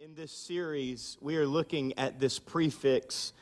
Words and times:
In 0.00 0.14
this 0.14 0.30
series, 0.30 1.18
we 1.20 1.38
are 1.38 1.46
looking 1.46 1.98
at 1.98 2.20
this 2.20 2.38
prefix 2.38 3.32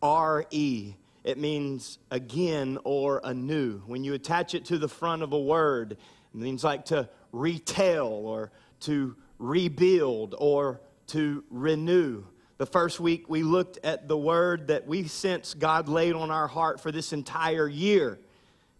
RE. 0.00 0.96
It 1.24 1.36
means 1.36 1.98
again 2.12 2.78
or 2.84 3.20
anew. 3.24 3.82
When 3.86 4.04
you 4.04 4.14
attach 4.14 4.54
it 4.54 4.66
to 4.66 4.78
the 4.78 4.86
front 4.86 5.22
of 5.22 5.32
a 5.32 5.40
word, 5.40 5.94
it 5.94 5.98
means 6.32 6.62
like 6.62 6.84
to 6.86 7.08
retell 7.32 8.06
or 8.06 8.52
to 8.82 9.16
rebuild 9.40 10.36
or 10.38 10.80
to 11.08 11.42
renew. 11.50 12.22
The 12.58 12.66
first 12.66 13.00
week, 13.00 13.28
we 13.28 13.42
looked 13.42 13.80
at 13.82 14.06
the 14.06 14.16
word 14.16 14.68
that 14.68 14.86
we 14.86 15.08
sense 15.08 15.54
God 15.54 15.88
laid 15.88 16.14
on 16.14 16.30
our 16.30 16.46
heart 16.46 16.78
for 16.78 16.92
this 16.92 17.12
entire 17.12 17.66
year. 17.66 18.20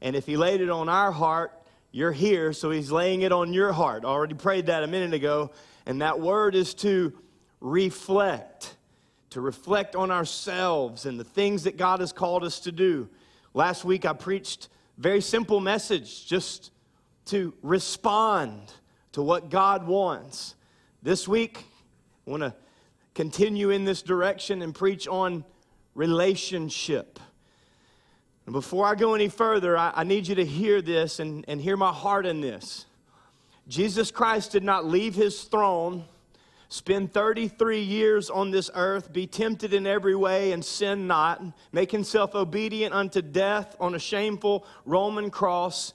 And 0.01 0.15
if 0.15 0.27
He 0.27 0.37
laid 0.37 0.61
it 0.61 0.71
on 0.71 0.89
our 0.89 1.11
heart, 1.11 1.53
you're 1.91 2.13
here, 2.13 2.53
so 2.53 2.71
He's 2.71 2.93
laying 2.93 3.23
it 3.23 3.33
on 3.33 3.53
your 3.53 3.73
heart. 3.73 4.05
I 4.05 4.09
already 4.11 4.35
prayed 4.35 4.67
that 4.67 4.85
a 4.85 4.87
minute 4.87 5.13
ago. 5.13 5.51
And 5.87 6.03
that 6.03 6.21
word 6.21 6.55
is 6.55 6.75
to 6.75 7.13
reflect, 7.61 8.77
to 9.31 9.41
reflect 9.41 9.95
on 9.95 10.11
ourselves 10.11 11.07
and 11.07 11.19
the 11.19 11.25
things 11.25 11.65
that 11.65 11.77
God 11.77 12.01
has 12.01 12.13
called 12.13 12.45
us 12.45 12.61
to 12.61 12.73
do. 12.73 13.09
Last 13.55 13.85
week 13.85 14.05
I 14.05 14.13
preached 14.13 14.69
very 14.99 15.21
simple 15.21 15.61
message 15.61 16.27
just 16.27 16.73
to 17.27 17.55
respond 17.63 18.73
to 19.13 19.23
what 19.23 19.51
God 19.51 19.87
wants. 19.87 20.55
This 21.03 21.29
week 21.29 21.65
I 22.27 22.31
want 22.31 22.43
to 22.43 22.55
continue 23.15 23.71
in 23.71 23.85
this 23.85 24.03
direction 24.03 24.63
and 24.63 24.75
preach 24.75 25.07
on 25.07 25.45
relationship. 25.95 27.21
And 28.45 28.53
before 28.53 28.87
I 28.87 28.95
go 28.95 29.15
any 29.15 29.29
further, 29.29 29.77
I, 29.77 29.93
I 29.95 30.05
need 30.05 30.27
you 30.27 30.35
to 30.37 30.45
hear 30.45 30.83
this 30.83 31.19
and, 31.19 31.45
and 31.49 31.61
hear 31.61 31.77
my 31.77 31.93
heart 31.93 32.27
in 32.27 32.41
this. 32.41 32.86
Jesus 33.69 34.11
Christ 34.13 34.53
did 34.53 34.63
not 34.63 34.87
leave 34.87 35.15
his 35.15 35.43
throne, 35.43 36.05
spend 36.69 37.13
33 37.13 37.81
years 37.81 38.31
on 38.31 38.51
this 38.51 38.71
earth, 38.75 39.13
be 39.13 39.27
tempted 39.27 39.75
in 39.75 39.87
every 39.87 40.15
way, 40.15 40.53
and 40.53 40.65
sin 40.65 41.07
not, 41.07 41.43
make 41.73 41.91
himself 41.91 42.35
obedient 42.35 42.95
unto 42.95 43.21
death 43.21 43.75
on 43.81 43.95
a 43.95 43.99
shameful 43.99 44.65
Roman 44.85 45.31
cross, 45.31 45.95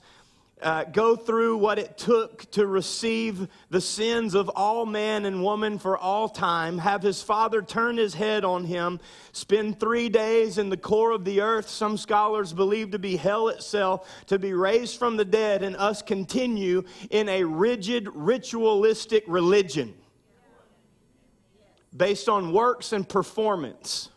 uh, 0.62 0.84
go 0.84 1.16
through 1.16 1.56
what 1.56 1.78
it 1.78 1.98
took 1.98 2.50
to 2.52 2.66
receive 2.66 3.48
the 3.70 3.80
sins 3.80 4.34
of 4.34 4.48
all 4.50 4.86
man 4.86 5.24
and 5.24 5.42
woman 5.42 5.78
for 5.78 5.98
all 5.98 6.28
time, 6.28 6.78
have 6.78 7.02
his 7.02 7.22
father 7.22 7.62
turn 7.62 7.96
his 7.96 8.14
head 8.14 8.44
on 8.44 8.64
him, 8.64 9.00
spend 9.32 9.78
three 9.78 10.08
days 10.08 10.58
in 10.58 10.70
the 10.70 10.76
core 10.76 11.10
of 11.10 11.24
the 11.24 11.40
earth, 11.40 11.68
some 11.68 11.96
scholars 11.96 12.52
believe 12.52 12.90
to 12.92 12.98
be 12.98 13.16
hell 13.16 13.48
itself, 13.48 14.08
to 14.26 14.38
be 14.38 14.52
raised 14.52 14.98
from 14.98 15.16
the 15.16 15.24
dead, 15.24 15.62
and 15.62 15.76
us 15.76 16.02
continue 16.02 16.82
in 17.10 17.28
a 17.28 17.44
rigid, 17.44 18.08
ritualistic 18.14 19.24
religion 19.26 19.94
based 21.96 22.28
on 22.28 22.52
works 22.52 22.92
and 22.92 23.08
performance. 23.08 24.08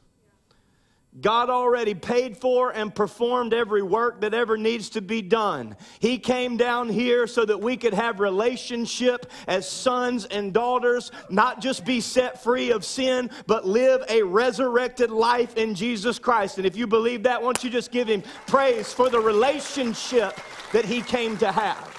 God 1.21 1.49
already 1.49 1.94
paid 1.94 2.35
for 2.35 2.71
and 2.71 2.94
performed 2.94 3.53
every 3.53 3.81
work 3.81 4.19
that 4.21 4.33
ever 4.33 4.58
needs 4.58 4.89
to 4.89 5.02
be 5.02 5.21
done. 5.21 5.77
He 5.99 6.17
came 6.17 6.58
down 6.58 6.89
here 6.89 7.25
so 7.25 7.45
that 7.45 7.61
we 7.61 7.77
could 7.77 7.94
have 7.94 8.19
relationship 8.19 9.31
as 9.47 9.69
sons 9.69 10.25
and 10.25 10.53
daughters, 10.53 11.11
not 11.30 11.61
just 11.61 11.86
be 11.86 12.02
set 12.02 12.43
free 12.43 12.71
of 12.71 12.83
sin, 12.83 13.30
but 13.47 13.66
live 13.66 14.03
a 14.09 14.23
resurrected 14.23 15.09
life 15.09 15.55
in 15.55 15.73
Jesus 15.73 16.19
Christ. 16.19 16.58
And 16.58 16.67
if 16.67 16.75
you 16.75 16.86
believe 16.86 17.23
that, 17.23 17.41
won't 17.41 17.63
you 17.63 17.69
just 17.69 17.91
give 17.91 18.09
him 18.09 18.21
praise 18.45 18.91
for 18.91 19.09
the 19.09 19.19
relationship 19.19 20.38
that 20.73 20.83
he 20.83 21.02
came 21.02 21.38
to 21.38 21.49
have? 21.49 21.91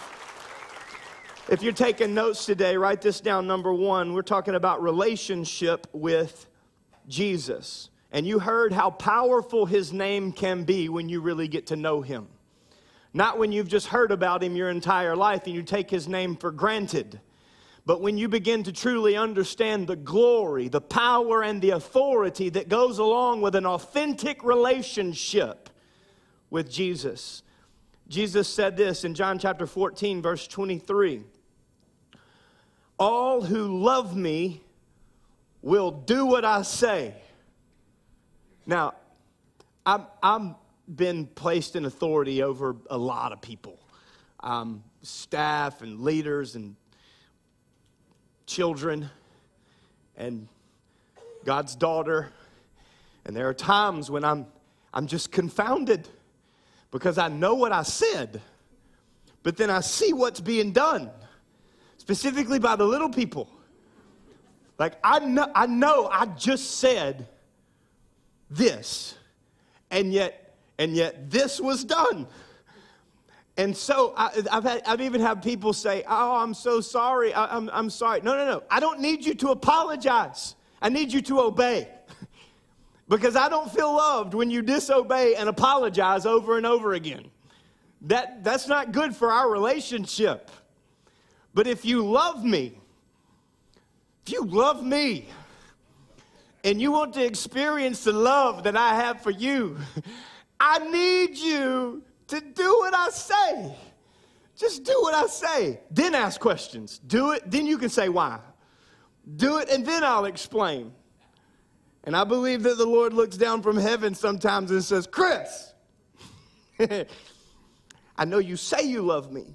If 1.49 1.63
you're 1.63 1.73
taking 1.73 2.13
notes 2.13 2.45
today, 2.45 2.77
write 2.77 3.01
this 3.01 3.21
down. 3.21 3.47
Number 3.47 3.73
one, 3.73 4.13
we're 4.13 4.23
talking 4.23 4.57
about 4.57 4.83
relationship 4.83 5.87
with 5.93 6.49
Jesus. 7.09 7.89
And 8.13 8.27
you 8.27 8.39
heard 8.39 8.73
how 8.73 8.91
powerful 8.91 9.67
his 9.67 9.93
name 9.93 10.33
can 10.33 10.65
be 10.65 10.89
when 10.89 11.09
you 11.09 11.21
really 11.21 11.49
get 11.49 11.67
to 11.69 11.77
know 11.77 12.03
him. 12.03 12.29
Not 13.13 13.39
when 13.39 13.53
you've 13.53 13.69
just 13.69 13.89
heard 13.89 14.13
about 14.13 14.43
him 14.43 14.57
your 14.57 14.71
entire 14.71 15.17
life 15.17 15.43
and 15.47 15.55
you 15.55 15.63
take 15.63 15.91
his 15.91 16.07
name 16.07 16.37
for 16.37 16.51
granted. 16.51 17.21
But 17.87 18.01
when 18.01 18.19
you 18.19 18.29
begin 18.29 18.65
to 18.65 18.73
truly 18.73 19.17
understand 19.17 19.87
the 19.87 19.97
glory, 19.97 20.69
the 20.69 20.81
power, 20.81 21.43
and 21.43 21.63
the 21.63 21.71
authority 21.71 22.49
that 22.51 22.69
goes 22.69 22.99
along 22.99 23.43
with 23.43 23.55
an 23.55 23.65
authentic 23.65 24.43
relationship 24.45 25.71
with 26.51 26.71
Jesus. 26.71 27.43
Jesus 28.09 28.49
said 28.49 28.77
this 28.77 29.05
in 29.05 29.15
John 29.15 29.39
chapter 29.39 29.67
14, 29.67 30.21
verse 30.21 30.47
23 30.47 31.23
All 32.99 33.41
who 33.41 33.83
love 33.83 34.17
me 34.17 34.63
will 35.63 35.91
do 35.91 36.27
what 36.27 36.45
I 36.45 36.63
say. 36.63 37.15
Now, 38.67 38.95
I'm, 39.85 40.07
I'm 40.23 40.57
been 40.93 41.27
placed 41.27 41.77
in 41.77 41.85
authority 41.85 42.43
over 42.43 42.77
a 42.91 42.99
lot 42.99 43.33
of 43.33 43.41
people, 43.41 43.79
um, 44.41 44.83
staff 45.03 45.83
and 45.83 46.01
leaders 46.01 46.55
and 46.57 46.77
children 48.47 49.11
and 50.17 50.49
God's 51.45 51.75
daughter. 51.77 52.33
And 53.25 53.37
there 53.37 53.49
are 53.49 53.55
times 53.55 54.11
when 54.11 54.25
I'm, 54.25 54.47
I'm 54.95 55.07
just 55.07 55.33
confounded 55.33 56.09
because 56.91 57.19
I 57.19 57.29
know 57.29 57.55
what 57.55 57.73
I 57.73 57.83
said, 57.83 58.41
but 59.43 59.57
then 59.57 59.71
I 59.71 59.81
see 59.81 60.13
what's 60.13 60.41
being 60.41 60.73
done, 60.73 61.11
specifically 61.99 62.59
by 62.59 62.77
the 62.77 62.85
little 62.85 63.11
people. 63.11 63.49
Like, 64.79 64.95
I 65.03 65.21
know, 65.21 65.51
I 65.55 65.67
know 65.67 66.07
I 66.07 66.27
just 66.27 66.79
said 66.79 67.29
this 68.51 69.17
and 69.91 70.13
yet 70.13 70.57
and 70.79 70.95
yet 70.95 71.31
this 71.31 71.61
was 71.61 71.85
done 71.85 72.27
and 73.59 73.75
so 73.77 74.13
I, 74.17 74.31
have 74.51 74.65
had, 74.65 74.83
I've 74.87 75.01
even 75.01 75.21
had 75.21 75.43
people 75.43 75.73
say, 75.73 76.05
Oh, 76.07 76.37
I'm 76.37 76.53
so 76.53 76.81
sorry. 76.81 77.33
I, 77.33 77.57
I'm, 77.57 77.71
I'm 77.73 77.89
sorry. 77.89 78.21
No, 78.21 78.37
no, 78.37 78.45
no. 78.45 78.63
I 78.71 78.81
don't 78.81 79.01
need 79.01 79.25
you 79.25 79.35
to 79.35 79.49
apologize. 79.49 80.55
I 80.83 80.91
need 80.91 81.13
you 81.13 81.23
to 81.23 81.41
obey. 81.41 81.89
because 83.09 83.35
I 83.35 83.49
don't 83.49 83.71
feel 83.73 83.95
loved 83.95 84.35
when 84.35 84.51
you 84.51 84.61
disobey 84.61 85.37
and 85.37 85.49
apologize 85.49 86.27
over 86.27 86.59
and 86.59 86.67
over 86.67 86.93
again. 86.93 87.31
That, 88.03 88.45
that's 88.45 88.69
not 88.69 88.93
good 88.93 89.17
for 89.17 89.33
our 89.33 89.51
relationship. 89.51 90.51
But 91.55 91.67
if 91.67 91.87
you 91.87 92.05
love 92.05 92.45
me, 92.45 92.79
if 94.27 94.33
you 94.33 94.45
love 94.45 94.85
me, 94.85 95.29
and 96.67 96.83
you 96.83 96.91
want 96.91 97.15
to 97.15 97.25
experience 97.25 98.03
the 98.03 98.13
love 98.13 98.65
that 98.65 98.77
I 98.77 98.97
have 98.97 99.23
for 99.23 99.31
you, 99.31 99.79
I 100.61 100.81
need 100.81 101.39
you 101.39 102.03
to 102.27 102.41
do 102.41 102.79
what 102.79 102.93
I 102.93 103.09
say. 103.11 103.77
Just 104.57 104.83
do 104.83 104.99
what 105.01 105.15
I 105.15 105.29
say. 105.29 105.81
Then 105.93 106.17
ask 106.17 106.41
questions. 106.41 106.99
Do 106.99 107.31
it, 107.31 107.49
then 107.49 107.67
you 107.67 107.79
can 107.79 107.89
say 107.89 108.09
why. 108.09 108.41
Do 109.37 109.59
it, 109.59 109.69
and 109.69 109.87
then 109.87 110.03
I'll 110.03 110.25
explain. 110.25 110.93
And 112.03 112.17
I 112.17 112.25
believe 112.25 112.65
that 112.65 112.79
the 112.79 112.87
Lord 112.87 113.13
looks 113.13 113.37
down 113.37 113.63
from 113.63 113.77
heaven 113.77 114.17
sometimes 114.17 114.73
and 114.73 114.83
says, 114.83 115.07
Chris, 115.07 115.73
I 116.81 118.25
know 118.25 118.39
you 118.39 118.57
say 118.57 118.83
you 118.83 119.03
love 119.03 119.31
me, 119.31 119.55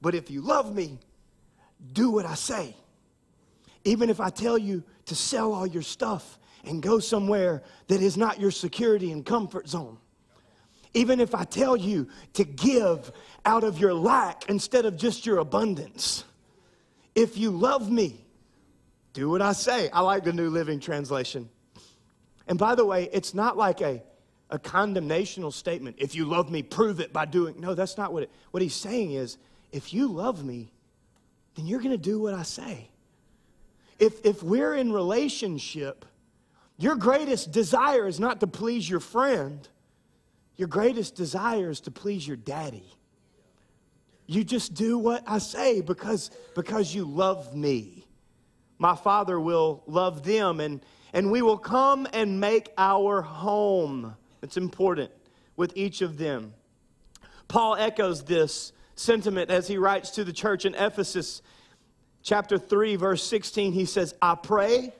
but 0.00 0.16
if 0.16 0.32
you 0.32 0.40
love 0.40 0.74
me, 0.74 0.98
do 1.92 2.10
what 2.10 2.26
I 2.26 2.34
say. 2.34 2.74
Even 3.84 4.10
if 4.10 4.20
I 4.20 4.30
tell 4.30 4.58
you 4.58 4.82
to 5.08 5.14
sell 5.14 5.52
all 5.52 5.66
your 5.66 5.82
stuff 5.82 6.38
and 6.64 6.82
go 6.82 6.98
somewhere 6.98 7.62
that 7.88 8.00
is 8.00 8.16
not 8.16 8.40
your 8.40 8.50
security 8.50 9.12
and 9.12 9.24
comfort 9.24 9.68
zone. 9.68 9.98
Even 10.94 11.20
if 11.20 11.34
I 11.34 11.44
tell 11.44 11.76
you 11.76 12.08
to 12.34 12.44
give 12.44 13.12
out 13.44 13.64
of 13.64 13.78
your 13.78 13.94
lack 13.94 14.48
instead 14.48 14.84
of 14.84 14.96
just 14.96 15.26
your 15.26 15.38
abundance. 15.38 16.24
If 17.14 17.36
you 17.36 17.50
love 17.50 17.90
me, 17.90 18.24
do 19.12 19.28
what 19.28 19.42
I 19.42 19.52
say. 19.52 19.90
I 19.90 20.00
like 20.00 20.24
the 20.24 20.32
New 20.32 20.50
Living 20.50 20.80
Translation. 20.80 21.48
And 22.46 22.58
by 22.58 22.74
the 22.74 22.84
way, 22.84 23.08
it's 23.12 23.34
not 23.34 23.56
like 23.56 23.80
a, 23.80 24.02
a 24.50 24.58
condemnational 24.58 25.50
statement. 25.50 25.96
If 25.98 26.14
you 26.14 26.24
love 26.24 26.50
me, 26.50 26.62
prove 26.62 27.00
it 27.00 27.12
by 27.12 27.26
doing. 27.26 27.60
No, 27.60 27.74
that's 27.74 27.98
not 27.98 28.12
what 28.12 28.24
it, 28.24 28.30
what 28.50 28.62
he's 28.62 28.74
saying 28.74 29.12
is 29.12 29.36
if 29.72 29.92
you 29.92 30.08
love 30.08 30.44
me, 30.44 30.72
then 31.54 31.66
you're 31.66 31.80
going 31.80 31.90
to 31.90 31.98
do 31.98 32.18
what 32.18 32.34
I 32.34 32.42
say 32.42 32.88
if, 33.98 34.24
if 34.24 34.42
we're 34.42 34.74
in 34.74 34.92
relationship, 34.92 36.04
your 36.76 36.96
greatest 36.96 37.50
desire 37.50 38.06
is 38.06 38.20
not 38.20 38.40
to 38.40 38.46
please 38.46 38.88
your 38.88 39.00
friend, 39.00 39.66
your 40.56 40.68
greatest 40.68 41.14
desire 41.14 41.70
is 41.70 41.80
to 41.82 41.90
please 41.90 42.26
your 42.26 42.36
daddy. 42.36 42.84
You 44.26 44.44
just 44.44 44.74
do 44.74 44.98
what 44.98 45.24
I 45.26 45.38
say 45.38 45.80
because, 45.80 46.30
because 46.54 46.94
you 46.94 47.04
love 47.04 47.56
me. 47.56 48.04
My 48.78 48.94
Father 48.94 49.40
will 49.40 49.82
love 49.86 50.22
them, 50.22 50.60
and, 50.60 50.80
and 51.12 51.32
we 51.32 51.42
will 51.42 51.58
come 51.58 52.06
and 52.12 52.38
make 52.38 52.70
our 52.78 53.22
home. 53.22 54.14
It's 54.42 54.56
important 54.56 55.10
with 55.56 55.72
each 55.76 56.02
of 56.02 56.18
them. 56.18 56.54
Paul 57.48 57.74
echoes 57.74 58.22
this 58.24 58.72
sentiment 58.94 59.50
as 59.50 59.66
he 59.66 59.78
writes 59.78 60.10
to 60.10 60.24
the 60.24 60.32
church 60.32 60.64
in 60.64 60.74
Ephesus 60.74 61.42
chapter 62.28 62.58
3, 62.58 62.96
verse 62.96 63.24
16, 63.24 63.72
he 63.72 63.86
says, 63.86 64.14
I 64.20 64.34
pray 64.34 64.92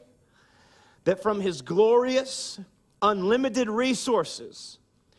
that 1.05 1.23
from 1.23 1.43
his 1.43 1.61
glorious, 1.61 2.59
unlimited 3.03 3.69
resources, 3.69 4.79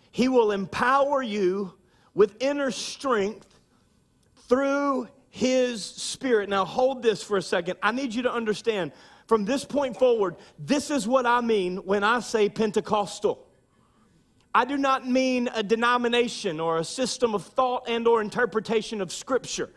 he 0.09 0.27
will 0.27 0.51
empower 0.51 1.21
you 1.21 1.71
with 2.15 2.35
inner 2.39 2.71
strength 2.71 3.59
through 4.47 5.07
his 5.29 5.85
spirit. 5.85 6.50
Now, 6.50 6.65
hold 6.65 7.03
this 7.03 7.21
for 7.21 7.38
a 7.38 7.44
second. 7.44 7.77
I 7.83 7.91
need 7.91 8.15
you 8.15 8.23
to 8.23 8.33
understand 8.33 8.91
from 9.27 9.45
this 9.45 9.63
point 9.63 9.95
forward, 9.95 10.35
this 10.57 10.89
is 10.89 11.07
what 11.07 11.27
I 11.27 11.41
mean 11.41 11.77
when 11.77 12.03
I 12.03 12.21
say 12.21 12.50
Pentecostal. 12.50 13.45
I 14.55 14.65
do 14.65 14.77
not 14.77 15.07
mean 15.07 15.47
a 15.53 15.62
denomination 15.62 16.59
or 16.59 16.79
a 16.79 16.83
system 16.83 17.35
of 17.35 17.45
thought 17.45 17.88
and 17.88 18.07
or 18.07 18.19
interpretation 18.19 19.00
of 19.00 19.13
scripture. 19.13 19.69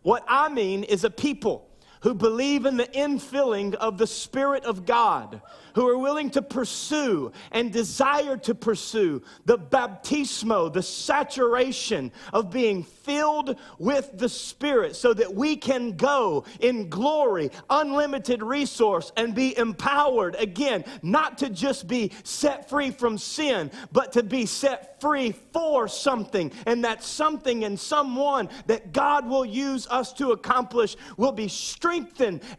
What 0.00 0.24
I 0.26 0.48
mean 0.48 0.84
is 0.84 1.04
a 1.04 1.10
people 1.10 1.68
who 2.04 2.12
believe 2.12 2.66
in 2.66 2.76
the 2.76 2.86
infilling 2.88 3.74
of 3.76 3.96
the 3.96 4.06
Spirit 4.06 4.62
of 4.66 4.84
God, 4.84 5.40
who 5.74 5.88
are 5.88 5.96
willing 5.96 6.28
to 6.28 6.42
pursue 6.42 7.32
and 7.50 7.72
desire 7.72 8.36
to 8.36 8.54
pursue 8.54 9.22
the 9.46 9.58
baptismo, 9.58 10.70
the 10.70 10.82
saturation 10.82 12.12
of 12.34 12.50
being 12.50 12.82
filled 12.82 13.58
with 13.78 14.10
the 14.18 14.28
Spirit, 14.28 14.94
so 14.94 15.14
that 15.14 15.34
we 15.34 15.56
can 15.56 15.92
go 15.92 16.44
in 16.60 16.90
glory, 16.90 17.50
unlimited 17.70 18.42
resource, 18.42 19.10
and 19.16 19.34
be 19.34 19.56
empowered 19.56 20.36
again, 20.38 20.84
not 21.02 21.38
to 21.38 21.48
just 21.48 21.88
be 21.88 22.12
set 22.22 22.68
free 22.68 22.90
from 22.90 23.16
sin, 23.16 23.70
but 23.92 24.12
to 24.12 24.22
be 24.22 24.44
set 24.44 25.00
free 25.00 25.32
for 25.54 25.88
something. 25.88 26.52
And 26.66 26.84
that 26.84 27.02
something 27.02 27.64
and 27.64 27.80
someone 27.80 28.50
that 28.66 28.92
God 28.92 29.26
will 29.26 29.46
use 29.46 29.86
us 29.86 30.12
to 30.14 30.32
accomplish 30.32 30.96
will 31.16 31.32
be 31.32 31.48
strengthened 31.48 31.93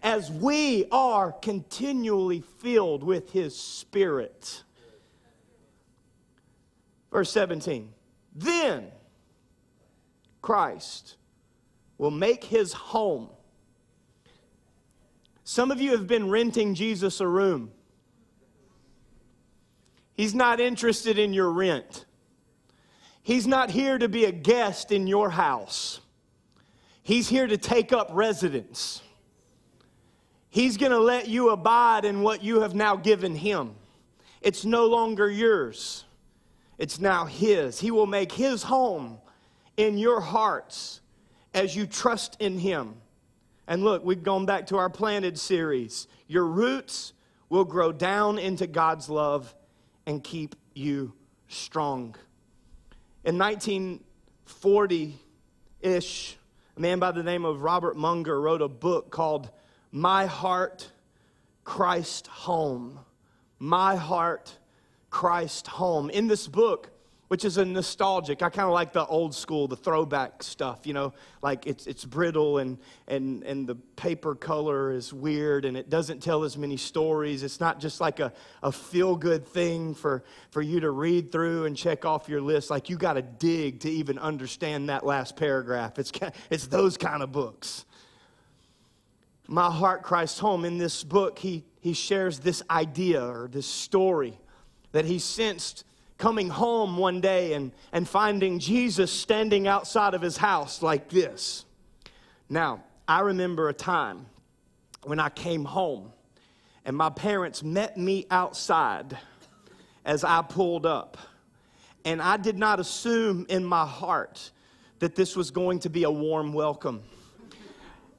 as 0.04 0.32
we 0.32 0.86
are 0.92 1.32
continually 1.32 2.42
filled 2.60 3.04
with 3.04 3.32
His 3.32 3.58
Spirit. 3.58 4.64
Verse 7.12 7.32
17 7.32 7.94
Then 8.36 8.92
Christ 10.42 11.16
will 11.98 12.12
make 12.12 12.44
His 12.44 12.74
home. 12.74 13.30
Some 15.44 15.72
of 15.72 15.80
you 15.80 15.92
have 15.92 16.08
been 16.08 16.30
renting 16.30 16.74
Jesus 16.74 17.22
a 17.22 17.28
room. 17.28 17.72
He's 20.14 20.34
not 20.34 20.60
interested 20.60 21.20
in 21.20 21.34
your 21.34 21.52
rent. 21.52 22.06
He's 23.22 23.48
not 23.48 23.70
here 23.70 23.98
to 23.98 24.08
be 24.08 24.26
a 24.26 24.31
guest 24.31 24.92
in 24.92 25.08
your 25.08 25.30
house. 25.30 26.00
He's 27.04 27.28
here 27.28 27.48
to 27.48 27.58
take 27.58 27.92
up 27.92 28.10
residence. 28.12 29.02
He's 30.56 30.78
going 30.78 30.94
to 30.94 31.00
let 31.00 31.28
you 31.28 31.50
abide 31.50 32.06
in 32.06 32.22
what 32.22 32.42
you 32.42 32.62
have 32.62 32.74
now 32.74 32.96
given 32.96 33.36
him. 33.36 33.75
It's 34.40 34.63
no 34.63 34.86
longer 34.86 35.30
yours, 35.30 36.06
it's 36.78 36.98
now 36.98 37.25
his. 37.25 37.78
He 37.78 37.92
will 37.92 38.06
make 38.06 38.31
his 38.31 38.63
home 38.63 39.18
in 39.75 39.98
your 39.98 40.22
hearts 40.22 41.02
as 41.54 41.75
you 41.75 41.86
trust 41.86 42.38
in 42.40 42.57
him. 42.57 42.96
And 43.68 43.84
look, 43.84 44.06
we've 44.06 44.24
gone 44.24 44.46
back 44.46 44.68
to 44.68 44.78
our 44.78 44.90
planted 44.90 45.38
series. 45.38 46.07
Your 46.30 46.46
roots 46.46 47.12
will 47.50 47.66
grow 47.66 47.92
down 47.92 48.40
into 48.40 48.66
God's 48.66 49.10
love 49.10 49.54
and 50.06 50.24
keep 50.24 50.56
you 50.74 51.12
strong. 51.50 52.16
In 53.25 53.38
1940 53.38 55.19
ish, 55.81 56.38
a 56.78 56.80
man 56.80 57.00
by 57.00 57.12
the 57.12 57.24
name 57.24 57.44
of 57.44 57.62
Robert 57.62 57.98
Munger 57.98 58.40
wrote 58.40 58.62
a 58.62 58.69
book 58.69 59.12
called 59.12 59.50
My 59.95 60.25
Heart, 60.25 60.92
Christ 61.63 62.27
Home. 62.27 63.00
My 63.59 63.95
Heart, 63.95 64.51
Christ 65.09 65.68
Home. 65.68 66.09
In 66.09 66.27
this 66.27 66.50
book, 66.50 66.89
which 67.30 67.45
is 67.45 67.57
a 67.57 67.63
nostalgic. 67.63 68.42
I 68.42 68.50
kind 68.50 68.68
of 68.68 68.74
like 68.74 68.92
the 68.92 69.06
old 69.06 69.33
school, 69.33 69.69
the 69.69 69.77
throwback 69.77 70.44
stuff, 70.44 70.86
you 70.86 70.92
know, 70.92 71.13
like 71.42 71.65
it's, 71.65 71.88
it's 71.88 72.03
brittle 72.03 72.57
and, 72.57 72.77
and, 73.07 73.42
and 73.44 73.65
the 73.65 73.75
paper 73.95 74.36
color 74.36 74.92
is 74.92 75.13
weird 75.13 75.63
and 75.63 75.77
it 75.77 75.89
doesn't 75.89 76.21
tell 76.21 76.44
as 76.44 76.57
many 76.57 76.75
stories. 76.75 77.42
It's 77.42 77.62
not 77.62 77.80
just 77.80 78.01
like 78.01 78.19
a, 78.19 78.33
a 78.63 78.74
feel 78.74 79.15
good 79.15 79.47
thing 79.47 79.95
for, 79.95 80.25
for 80.51 80.62
you 80.62 80.81
to 80.81 80.92
read 80.92 81.31
through 81.31 81.68
and 81.68 81.77
check 81.77 82.03
off 82.03 82.27
your 82.27 82.42
list. 82.42 82.69
Like 82.69 82.89
you 82.89 82.97
got 82.97 83.13
to 83.13 83.21
dig 83.21 83.80
to 83.80 83.89
even 83.89 84.19
understand 84.19 84.89
that 84.89 85.06
last 85.06 85.38
paragraph. 85.38 85.97
It's, 86.00 86.12
it's 86.50 86.68
those 86.68 86.97
kind 86.97 87.24
of 87.24 87.31
books. 87.31 87.86
My 89.47 89.69
Heart 89.69 90.03
Christ 90.03 90.39
Home, 90.39 90.65
in 90.65 90.77
this 90.77 91.03
book, 91.03 91.38
he, 91.38 91.63
he 91.80 91.94
shares 91.94 92.39
this 92.39 92.63
idea 92.69 93.24
or 93.24 93.47
this 93.47 93.68
story 93.68 94.39
that 94.92 95.06
he 95.06 95.19
sensed 95.19 95.83
coming 96.18 96.50
home 96.50 96.97
one 96.97 97.21
day 97.21 97.53
and, 97.53 97.71
and 97.92 98.07
finding 98.07 98.59
Jesus 98.59 99.12
standing 99.12 99.68
outside 99.68 100.13
of 100.13 100.21
his 100.21 100.38
house 100.38 100.81
like 100.81 101.09
this. 101.09 101.65
Now, 102.50 102.83
I 103.07 103.19
remember 103.19 103.69
a 103.69 103.74
time 103.74 104.25
when 105.03 105.19
I 105.19 105.30
came 105.30 105.65
home 105.65 106.12
and 106.86 106.95
my 106.95 107.09
parents 107.09 107.63
met 107.63 107.97
me 107.97 108.25
outside 108.31 109.18
as 110.06 110.24
I 110.24 110.42
pulled 110.42 110.86
up. 110.86 111.18
And 112.06 112.21
I 112.21 112.38
did 112.38 112.57
not 112.57 112.80
assume 112.80 113.45
in 113.50 113.65
my 113.65 113.86
heart 113.86 114.51
that 115.00 115.15
this 115.15 115.36
was 115.36 115.51
going 115.51 115.80
to 115.80 115.89
be 115.89 116.03
a 116.03 116.12
warm 116.12 116.53
welcome. 116.53 117.03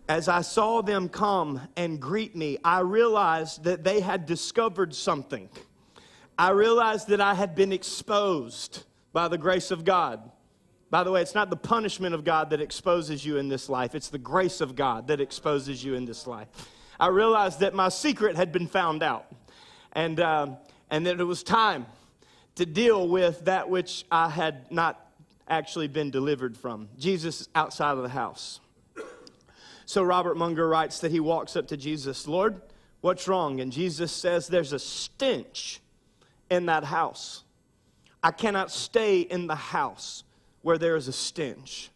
As 0.08 0.28
I 0.28 0.42
saw 0.42 0.82
them 0.82 1.08
come 1.08 1.60
and 1.76 2.00
greet 2.00 2.36
me, 2.36 2.58
I 2.64 2.80
realized 2.80 3.64
that 3.64 3.82
they 3.82 4.00
had 4.00 4.26
discovered 4.26 4.94
something 4.94 5.48
I 6.38 6.50
realized 6.50 7.08
that 7.08 7.20
I 7.20 7.32
had 7.34 7.54
been 7.54 7.72
exposed 7.72 8.84
by 9.12 9.28
the 9.28 9.38
grace 9.38 9.70
of 9.70 9.84
God. 9.86 10.30
By 10.90 11.02
the 11.02 11.10
way, 11.10 11.22
it's 11.22 11.34
not 11.34 11.48
the 11.48 11.56
punishment 11.56 12.14
of 12.14 12.24
God 12.24 12.50
that 12.50 12.60
exposes 12.60 13.24
you 13.24 13.38
in 13.38 13.48
this 13.48 13.68
life, 13.68 13.94
it's 13.94 14.10
the 14.10 14.18
grace 14.18 14.60
of 14.60 14.76
God 14.76 15.08
that 15.08 15.20
exposes 15.20 15.82
you 15.82 15.94
in 15.94 16.04
this 16.04 16.26
life. 16.26 16.48
I 17.00 17.08
realized 17.08 17.60
that 17.60 17.74
my 17.74 17.88
secret 17.88 18.36
had 18.36 18.52
been 18.52 18.66
found 18.66 19.02
out 19.02 19.26
and, 19.92 20.20
uh, 20.20 20.48
and 20.90 21.06
that 21.06 21.20
it 21.20 21.24
was 21.24 21.42
time 21.42 21.86
to 22.56 22.66
deal 22.66 23.08
with 23.08 23.46
that 23.46 23.68
which 23.68 24.04
I 24.10 24.28
had 24.28 24.70
not 24.70 25.10
actually 25.48 25.88
been 25.88 26.10
delivered 26.10 26.56
from 26.56 26.88
Jesus 26.98 27.48
outside 27.54 27.96
of 27.96 28.02
the 28.02 28.08
house. 28.10 28.60
So 29.86 30.02
Robert 30.02 30.36
Munger 30.36 30.68
writes 30.68 30.98
that 31.00 31.12
he 31.12 31.20
walks 31.20 31.54
up 31.54 31.68
to 31.68 31.76
Jesus, 31.76 32.26
Lord, 32.26 32.60
what's 33.00 33.28
wrong? 33.28 33.60
And 33.60 33.70
Jesus 33.70 34.10
says, 34.10 34.48
There's 34.48 34.72
a 34.72 34.80
stench 34.80 35.80
in 36.50 36.66
that 36.66 36.84
house. 36.84 37.44
I 38.22 38.32
cannot 38.32 38.72
stay 38.72 39.20
in 39.20 39.46
the 39.46 39.54
house 39.54 40.24
where 40.62 40.76
there 40.76 40.96
is 40.96 41.06
a 41.06 41.12
stench. 41.12 41.90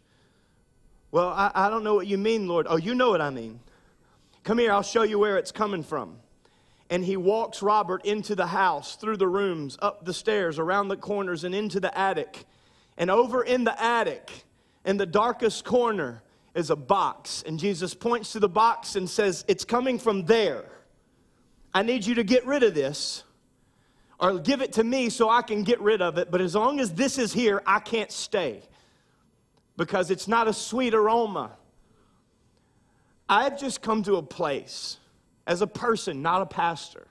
Well, 1.11 1.27
I, 1.27 1.51
I 1.53 1.69
don't 1.69 1.83
know 1.83 1.93
what 1.93 2.07
you 2.07 2.17
mean, 2.17 2.47
Lord. 2.47 2.65
Oh, 2.69 2.77
you 2.77 2.95
know 2.95 3.09
what 3.09 3.19
I 3.19 3.29
mean. 3.29 3.59
Come 4.45 4.57
here, 4.57 4.71
I'll 4.71 4.81
show 4.81 5.03
you 5.03 5.19
where 5.19 5.37
it's 5.37 5.51
coming 5.51 5.83
from. 5.83 6.17
And 6.89 7.03
he 7.03 7.17
walks 7.17 7.61
Robert 7.61 8.05
into 8.05 8.35
the 8.35 8.47
house, 8.47 8.95
through 8.95 9.17
the 9.17 9.27
rooms, 9.27 9.77
up 9.81 10.05
the 10.05 10.13
stairs, 10.13 10.57
around 10.57 10.87
the 10.87 10.95
corners, 10.95 11.43
and 11.43 11.53
into 11.53 11.81
the 11.81 11.97
attic. 11.97 12.45
And 12.97 13.11
over 13.11 13.43
in 13.43 13.65
the 13.65 13.81
attic, 13.81 14.45
in 14.85 14.95
the 14.95 15.05
darkest 15.05 15.65
corner, 15.65 16.23
is 16.55 16.69
a 16.69 16.75
box. 16.75 17.43
And 17.45 17.59
Jesus 17.59 17.93
points 17.93 18.33
to 18.33 18.39
the 18.39 18.49
box 18.49 18.95
and 18.95 19.09
says, 19.09 19.45
It's 19.47 19.65
coming 19.65 19.99
from 19.99 20.25
there. 20.25 20.65
I 21.73 21.83
need 21.83 22.05
you 22.05 22.15
to 22.15 22.23
get 22.23 22.45
rid 22.45 22.63
of 22.63 22.73
this 22.73 23.23
or 24.19 24.37
give 24.39 24.61
it 24.61 24.73
to 24.73 24.83
me 24.83 25.09
so 25.09 25.29
I 25.29 25.41
can 25.41 25.63
get 25.63 25.79
rid 25.81 26.01
of 26.01 26.17
it. 26.17 26.29
But 26.29 26.41
as 26.41 26.53
long 26.53 26.79
as 26.79 26.93
this 26.93 27.17
is 27.17 27.33
here, 27.33 27.61
I 27.65 27.79
can't 27.79 28.11
stay 28.11 28.61
because 29.77 30.11
it's 30.11 30.27
not 30.27 30.47
a 30.47 30.53
sweet 30.53 30.93
aroma. 30.93 31.51
I've 33.27 33.57
just 33.57 33.81
come 33.81 34.03
to 34.03 34.17
a 34.17 34.21
place 34.21 34.97
as 35.47 35.61
a 35.61 35.67
person, 35.67 36.21
not 36.21 36.41
a 36.41 36.45
pastor, 36.45 37.07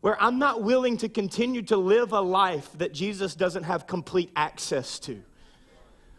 where 0.00 0.20
I'm 0.22 0.38
not 0.38 0.62
willing 0.62 0.96
to 0.98 1.08
continue 1.08 1.62
to 1.62 1.76
live 1.76 2.12
a 2.12 2.20
life 2.20 2.70
that 2.78 2.92
Jesus 2.92 3.34
doesn't 3.34 3.64
have 3.64 3.86
complete 3.86 4.30
access 4.36 4.98
to. 5.00 5.22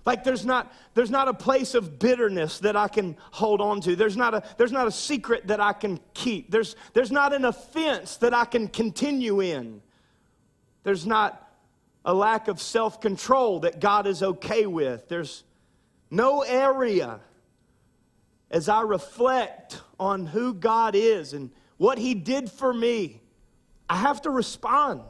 Like 0.06 0.24
there's 0.24 0.46
not, 0.46 0.72
there's 0.94 1.10
not 1.10 1.28
a 1.28 1.34
place 1.34 1.74
of 1.74 1.98
bitterness 1.98 2.60
that 2.60 2.76
I 2.76 2.88
can 2.88 3.18
hold 3.32 3.60
on 3.60 3.82
to. 3.82 3.96
There's 3.96 4.16
not 4.16 4.36
a, 4.36 4.44
there's 4.58 4.72
not 4.72 4.88
a 4.88 4.92
secret 4.92 5.48
that 5.48 5.60
I 5.60 5.74
can 5.74 6.00
keep. 6.14 6.52
There's, 6.52 6.76
there's 6.94 7.12
not 7.12 7.34
an 7.34 7.44
offense 7.44 8.18
that 8.18 8.34
I 8.34 8.46
can 8.46 8.68
continue 8.68 9.42
in. 9.42 9.82
There's 10.84 11.08
not 11.08 11.42
a 12.06 12.14
lack 12.14 12.48
of 12.48 12.62
self 12.62 13.02
control 13.02 13.62
that 13.62 13.80
God 13.80 14.06
is 14.06 14.22
okay 14.22 14.68
with. 14.68 15.10
There's 15.10 15.44
no 16.12 16.44
area 16.44 17.20
as 18.52 18.70
I 18.70 18.82
reflect 18.82 19.82
on 20.00 20.28
who 20.28 20.54
God 20.54 20.94
is 20.94 21.34
and 21.34 21.50
what 21.78 21.98
He 21.98 22.14
did 22.14 22.52
for 22.52 22.72
me. 22.72 23.22
I 23.90 23.98
have 23.98 24.22
to 24.22 24.30
respond. 24.30 25.02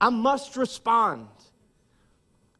I 0.00 0.10
must 0.10 0.56
respond. 0.56 1.28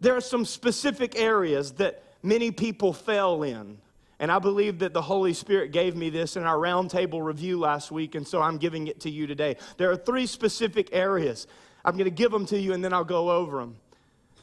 There 0.00 0.16
are 0.16 0.20
some 0.20 0.44
specific 0.44 1.18
areas 1.18 1.72
that 1.72 2.02
many 2.22 2.50
people 2.50 2.92
fail 2.92 3.42
in. 3.42 3.78
And 4.18 4.30
I 4.30 4.38
believe 4.38 4.80
that 4.80 4.92
the 4.92 5.00
Holy 5.00 5.32
Spirit 5.32 5.72
gave 5.72 5.96
me 5.96 6.10
this 6.10 6.36
in 6.36 6.42
our 6.42 6.56
roundtable 6.56 7.24
review 7.24 7.58
last 7.58 7.90
week, 7.90 8.14
and 8.14 8.28
so 8.28 8.42
I'm 8.42 8.58
giving 8.58 8.86
it 8.86 9.00
to 9.00 9.10
you 9.10 9.26
today. 9.26 9.56
There 9.78 9.90
are 9.90 9.96
three 9.96 10.26
specific 10.26 10.90
areas. 10.92 11.46
I'm 11.86 11.94
going 11.94 12.04
to 12.04 12.10
give 12.10 12.30
them 12.30 12.44
to 12.46 12.58
you, 12.58 12.74
and 12.74 12.84
then 12.84 12.92
I'll 12.92 13.02
go 13.02 13.30
over 13.30 13.60
them. 13.60 13.76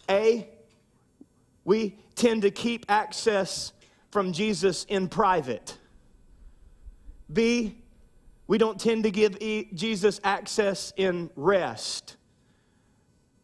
A, 0.10 0.50
we 1.64 2.00
tend 2.16 2.42
to 2.42 2.50
keep 2.50 2.88
access 2.90 3.72
from 4.10 4.34
Jesus 4.34 4.84
in 4.86 5.10
private. 5.10 5.78
B, 7.32 7.78
we 8.48 8.58
don't 8.58 8.80
tend 8.80 9.04
to 9.04 9.12
give 9.12 9.38
Jesus 9.76 10.20
access 10.24 10.92
in 10.98 11.30
rest. 11.36 12.16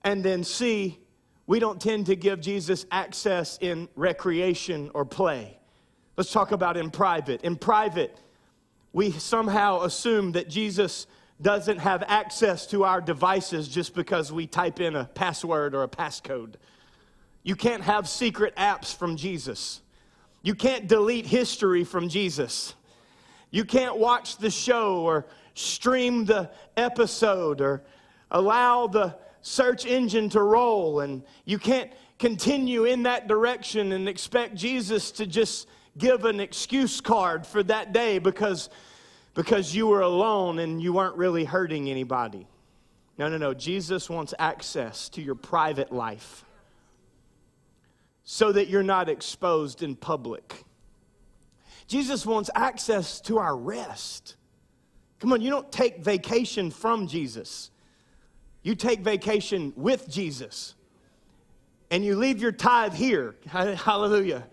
And 0.03 0.24
then 0.24 0.43
C, 0.43 0.98
we 1.45 1.59
don't 1.59 1.81
tend 1.81 2.05
to 2.05 2.15
give 2.15 2.39
Jesus 2.39 2.85
access 2.91 3.57
in 3.62 3.89
recreation 3.95 4.89
or 4.93 5.05
play. 5.05 5.57
Let's 6.15 6.31
talk 6.31 6.51
about 6.51 6.77
in 6.77 6.89
private. 6.89 7.41
In 7.41 7.55
private, 7.55 8.17
we 8.93 9.12
somehow 9.12 9.81
assume 9.81 10.33
that 10.33 10.47
Jesus 10.47 11.07
doesn't 11.41 11.79
have 11.79 12.03
access 12.07 12.67
to 12.67 12.85
our 12.85 13.01
devices 13.01 13.67
just 13.67 13.93
because 13.95 14.31
we 14.31 14.47
type 14.47 14.79
in 14.79 14.95
a 14.95 15.05
password 15.05 15.75
or 15.75 15.83
a 15.83 15.88
passcode. 15.88 16.55
You 17.41 17.55
can't 17.55 17.83
have 17.83 18.07
secret 18.07 18.55
apps 18.55 18.95
from 18.95 19.17
Jesus. 19.17 19.81
You 20.43 20.55
can't 20.55 20.88
delete 20.88 21.25
history 21.25 21.83
from 21.83 22.07
Jesus. 22.07 22.75
You 23.51 23.65
can't 23.65 23.97
watch 23.97 24.38
the 24.38 24.50
show 24.50 25.01
or 25.01 25.25
stream 25.53 26.25
the 26.25 26.50
episode 26.77 27.59
or 27.59 27.83
allow 28.31 28.88
the 28.88 29.15
search 29.43 29.85
engine 29.85 30.29
to 30.29 30.41
roll. 30.41 31.01
And 31.01 31.21
you 31.45 31.59
can't 31.59 31.91
continue 32.17 32.85
in 32.85 33.03
that 33.03 33.27
direction 33.27 33.91
and 33.91 34.09
expect 34.09 34.55
Jesus 34.55 35.12
to 35.12 35.27
just 35.27 35.67
give 35.97 36.25
an 36.25 36.39
excuse 36.39 37.00
card 37.00 37.45
for 37.45 37.62
that 37.63 37.93
day 37.93 38.17
because, 38.17 38.69
because 39.35 39.75
you 39.75 39.85
were 39.85 40.01
alone 40.01 40.57
and 40.57 40.81
you 40.81 40.93
weren't 40.93 41.17
really 41.17 41.43
hurting 41.43 41.89
anybody. 41.89 42.47
No, 43.19 43.29
no, 43.29 43.38
no. 43.38 43.53
Jesus 43.53 44.09
wants 44.09 44.33
access 44.39 45.09
to 45.09 45.21
your 45.21 45.35
private 45.35 45.91
life 45.91 46.45
so 48.23 48.51
that 48.51 48.69
you're 48.69 48.81
not 48.81 49.09
exposed 49.09 49.83
in 49.83 49.95
public. 49.95 50.63
Jesus 51.88 52.25
wants 52.25 52.50
access 52.55 53.19
to 53.21 53.38
our 53.38 53.55
rest. 53.55 54.35
Come 55.19 55.33
on, 55.33 55.41
you 55.41 55.50
don't 55.50 55.71
take 55.71 56.00
vacation 56.00 56.71
from 56.71 57.07
Jesus. 57.07 57.69
You 58.63 58.75
take 58.75 59.01
vacation 59.01 59.74
with 59.75 60.10
Jesus. 60.10 60.74
And 61.91 62.03
you 62.03 62.15
leave 62.15 62.41
your 62.41 62.51
tithe 62.51 62.93
here. 62.93 63.36
Hallelujah. 63.46 64.46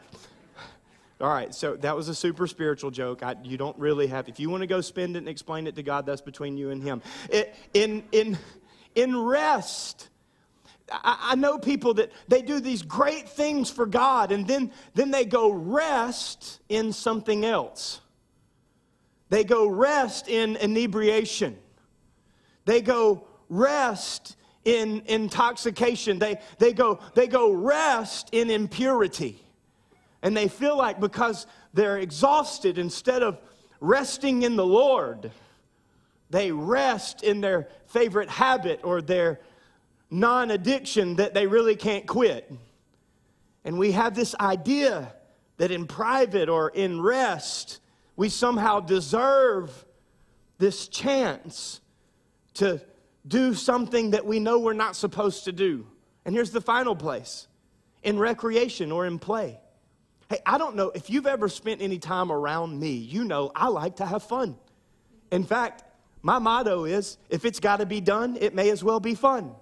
All 1.20 1.28
right, 1.28 1.54
so 1.54 1.76
that 1.76 1.94
was 1.94 2.08
a 2.08 2.14
super 2.14 2.46
spiritual 2.46 2.90
joke. 2.90 3.22
I, 3.22 3.36
you 3.44 3.58
don't 3.58 3.78
really 3.78 4.06
have, 4.06 4.28
if 4.28 4.40
you 4.40 4.48
want 4.48 4.62
to 4.62 4.66
go 4.66 4.80
spend 4.80 5.16
it 5.16 5.18
and 5.20 5.28
explain 5.28 5.66
it 5.66 5.76
to 5.76 5.82
God, 5.82 6.06
that's 6.06 6.22
between 6.22 6.56
you 6.56 6.70
and 6.70 6.82
Him. 6.82 7.02
It, 7.28 7.54
in, 7.74 8.02
in, 8.10 8.38
in 8.94 9.16
rest, 9.16 10.08
I, 10.90 11.30
I 11.32 11.34
know 11.34 11.58
people 11.58 11.94
that 11.94 12.10
they 12.28 12.40
do 12.40 12.58
these 12.58 12.82
great 12.82 13.28
things 13.28 13.70
for 13.70 13.84
God 13.84 14.32
and 14.32 14.46
then, 14.46 14.72
then 14.94 15.10
they 15.10 15.26
go 15.26 15.50
rest 15.50 16.60
in 16.70 16.92
something 16.92 17.44
else. 17.44 18.00
They 19.28 19.44
go 19.44 19.66
rest 19.66 20.26
in 20.26 20.56
inebriation. 20.56 21.58
They 22.64 22.80
go 22.80 23.26
rest 23.50 24.36
in 24.64 25.02
intoxication. 25.06 26.18
They, 26.18 26.40
they, 26.58 26.72
go, 26.72 27.00
they 27.14 27.26
go 27.26 27.52
rest 27.52 28.30
in 28.32 28.48
impurity. 28.48 29.42
And 30.22 30.34
they 30.36 30.48
feel 30.48 30.76
like 30.76 31.00
because 31.00 31.46
they're 31.74 31.98
exhausted, 31.98 32.78
instead 32.78 33.22
of 33.22 33.38
resting 33.80 34.42
in 34.42 34.56
the 34.56 34.66
Lord, 34.66 35.30
they 36.30 36.52
rest 36.52 37.22
in 37.22 37.40
their 37.40 37.68
favorite 37.86 38.30
habit 38.30 38.80
or 38.84 39.02
their 39.02 39.40
non 40.10 40.50
addiction 40.50 41.16
that 41.16 41.34
they 41.34 41.46
really 41.46 41.76
can't 41.76 42.06
quit. 42.06 42.50
And 43.64 43.78
we 43.78 43.92
have 43.92 44.14
this 44.14 44.34
idea 44.40 45.12
that 45.56 45.70
in 45.70 45.86
private 45.86 46.48
or 46.48 46.70
in 46.70 47.00
rest, 47.00 47.80
we 48.16 48.28
somehow 48.28 48.80
deserve 48.80 49.84
this 50.58 50.88
chance 50.88 51.80
to 52.54 52.80
do 53.26 53.54
something 53.54 54.10
that 54.12 54.24
we 54.24 54.40
know 54.40 54.58
we're 54.58 54.72
not 54.72 54.96
supposed 54.96 55.44
to 55.44 55.52
do. 55.52 55.86
And 56.24 56.34
here's 56.34 56.50
the 56.50 56.60
final 56.60 56.96
place 56.96 57.46
in 58.02 58.18
recreation 58.18 58.92
or 58.92 59.06
in 59.06 59.18
play. 59.18 59.60
Hey, 60.28 60.38
I 60.46 60.58
don't 60.58 60.76
know 60.76 60.90
if 60.94 61.10
you've 61.10 61.26
ever 61.26 61.48
spent 61.48 61.82
any 61.82 61.98
time 61.98 62.30
around 62.30 62.78
me, 62.78 62.92
you 62.92 63.24
know 63.24 63.50
I 63.54 63.68
like 63.68 63.96
to 63.96 64.06
have 64.06 64.22
fun. 64.22 64.56
In 65.30 65.44
fact, 65.44 65.84
my 66.22 66.38
motto 66.38 66.84
is 66.84 67.18
if 67.28 67.44
it's 67.44 67.60
got 67.60 67.78
to 67.78 67.86
be 67.86 68.00
done, 68.00 68.36
it 68.40 68.54
may 68.54 68.70
as 68.70 68.84
well 68.84 69.00
be 69.00 69.14
fun. 69.14 69.52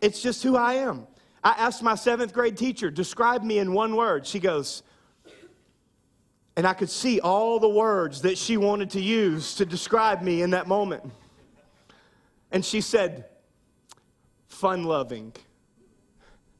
It's 0.00 0.22
just 0.22 0.42
who 0.42 0.56
I 0.56 0.74
am. 0.74 1.06
I 1.42 1.50
asked 1.50 1.82
my 1.82 1.94
seventh 1.94 2.32
grade 2.32 2.56
teacher, 2.56 2.90
describe 2.90 3.42
me 3.42 3.58
in 3.58 3.72
one 3.72 3.96
word. 3.96 4.26
She 4.26 4.40
goes, 4.40 4.82
and 6.56 6.66
I 6.66 6.72
could 6.72 6.90
see 6.90 7.20
all 7.20 7.58
the 7.58 7.68
words 7.68 8.22
that 8.22 8.38
she 8.38 8.56
wanted 8.56 8.90
to 8.90 9.00
use 9.00 9.54
to 9.56 9.66
describe 9.66 10.22
me 10.22 10.42
in 10.42 10.50
that 10.50 10.66
moment. 10.66 11.04
And 12.50 12.64
she 12.64 12.80
said, 12.80 13.26
fun 14.48 14.84
loving. 14.84 15.32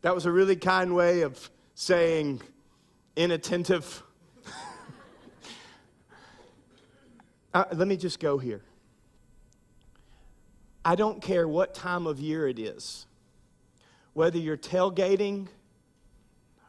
That 0.02 0.14
was 0.14 0.26
a 0.26 0.33
really 0.33 0.57
kind 0.57 0.95
way 0.95 1.23
of 1.23 1.50
saying 1.75 2.43
inattentive. 3.16 4.02
uh, 7.55 7.64
let 7.73 7.88
me 7.88 7.97
just 7.97 8.21
go 8.21 8.38
here. 8.38 8.62
I 10.85 10.95
don't 10.95 11.21
care 11.21 11.49
what 11.49 11.75
time 11.75 12.07
of 12.07 12.21
year 12.21 12.47
it 12.47 12.59
is 12.59 13.07
whether 14.16 14.38
you're 14.38 14.57
tailgating 14.57 15.47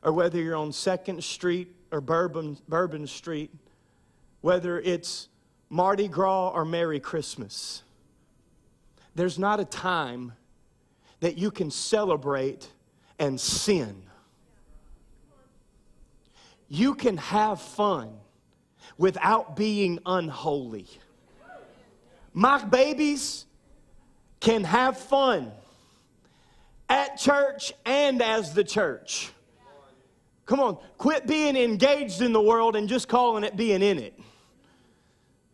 or 0.04 0.12
whether 0.12 0.38
you're 0.38 0.54
on 0.54 0.74
Second 0.74 1.24
Street 1.24 1.74
or 1.94 2.02
Bourbon, 2.02 2.58
Bourbon 2.68 3.08
Street, 3.08 3.50
whether 4.42 4.82
it's 4.82 5.30
Mardi 5.70 6.10
Gras 6.10 6.50
or 6.50 6.66
Merry 6.66 7.00
Christmas, 7.00 7.84
there's 9.18 9.40
not 9.40 9.60
a 9.60 9.66
time 9.66 10.32
that 11.22 11.40
you 11.40 11.50
can 11.50 11.72
celebrate 11.72 12.70
and 13.18 13.42
sin. 13.42 14.04
You 16.70 16.94
can 16.94 17.18
have 17.18 17.60
fun 17.60 18.14
without 18.96 19.56
being 19.56 19.98
unholy. 20.06 20.86
My 22.32 22.64
babies 22.64 23.48
can 24.40 24.64
have 24.64 25.00
fun 25.00 25.52
at 26.88 27.18
church 27.18 27.74
and 27.88 28.22
as 28.22 28.54
the 28.54 28.64
church. 28.64 29.32
Come 30.46 30.60
on, 30.60 30.78
quit 31.00 31.26
being 31.26 31.58
engaged 31.58 32.22
in 32.22 32.34
the 32.34 32.42
world 32.42 32.76
and 32.76 32.88
just 32.88 33.08
calling 33.08 33.44
it 33.44 33.58
being 33.58 33.82
in 33.82 33.98
it. 33.98 34.18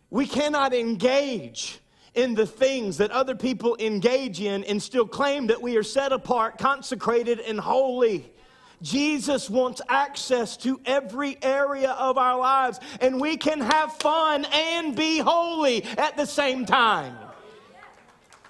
We 0.10 0.28
cannot 0.28 0.74
engage 0.74 1.80
in 2.16 2.36
the 2.36 2.46
things 2.46 2.98
that 2.98 3.12
other 3.12 3.36
people 3.36 3.76
engage 3.80 4.40
in 4.40 4.64
and 4.66 4.82
still 4.82 5.08
claim 5.08 5.48
that 5.48 5.62
we 5.62 5.78
are 5.78 5.84
set 5.84 6.12
apart, 6.12 6.58
consecrated, 6.58 7.40
and 7.40 7.60
holy. 7.60 8.32
Jesus 8.82 9.50
wants 9.50 9.82
access 9.88 10.58
to 10.58 10.80
every 10.86 11.38
area 11.42 11.92
of 11.92 12.18
our 12.18 12.38
lives, 12.38 12.80
and 13.00 13.20
we 13.20 13.38
can 13.38 13.62
have 13.62 13.94
fun 13.94 14.46
and 14.46 14.96
be 14.96 15.20
holy 15.20 15.84
at 15.84 16.18
the 16.18 16.26
same 16.26 16.66
time. 16.66 17.18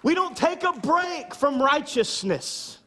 We 0.01 0.15
don't 0.15 0.35
take 0.35 0.63
a 0.63 0.73
break 0.73 1.33
from 1.33 1.61
righteousness 1.61 2.79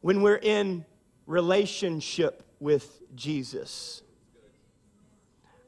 when 0.00 0.22
we're 0.22 0.36
in 0.36 0.84
relationship 1.26 2.42
with 2.58 3.00
Jesus. 3.14 4.02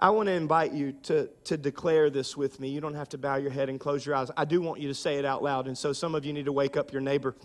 I 0.02 0.10
want 0.10 0.26
to 0.26 0.32
invite 0.32 0.72
you 0.72 0.94
to, 1.04 1.28
to 1.44 1.56
declare 1.56 2.10
this 2.10 2.36
with 2.36 2.58
me. 2.58 2.70
You 2.70 2.80
don't 2.80 2.96
have 2.96 3.08
to 3.10 3.18
bow 3.18 3.36
your 3.36 3.52
head 3.52 3.68
and 3.68 3.78
close 3.78 4.04
your 4.04 4.16
eyes. 4.16 4.32
I 4.36 4.44
do 4.44 4.60
want 4.60 4.80
you 4.80 4.88
to 4.88 4.94
say 4.94 5.14
it 5.14 5.24
out 5.24 5.44
loud. 5.44 5.68
And 5.68 5.78
so 5.78 5.92
some 5.92 6.16
of 6.16 6.24
you 6.24 6.32
need 6.32 6.46
to 6.46 6.52
wake 6.52 6.76
up 6.76 6.92
your 6.92 7.00
neighbor. 7.00 7.36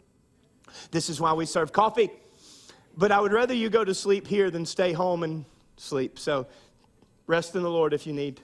This 0.90 1.08
is 1.08 1.22
why 1.22 1.34
we 1.34 1.46
serve 1.46 1.72
coffee. 1.72 2.10
But 2.98 3.12
I 3.12 3.20
would 3.20 3.32
rather 3.32 3.54
you 3.54 3.70
go 3.70 3.86
to 3.86 3.94
sleep 3.94 4.26
here 4.26 4.50
than 4.50 4.66
stay 4.66 4.92
home 4.92 5.22
and 5.22 5.46
sleep. 5.76 6.18
So 6.18 6.48
rest 7.28 7.56
in 7.56 7.62
the 7.62 7.70
Lord 7.70 7.94
if 7.94 8.08
you 8.08 8.14
need. 8.14 8.42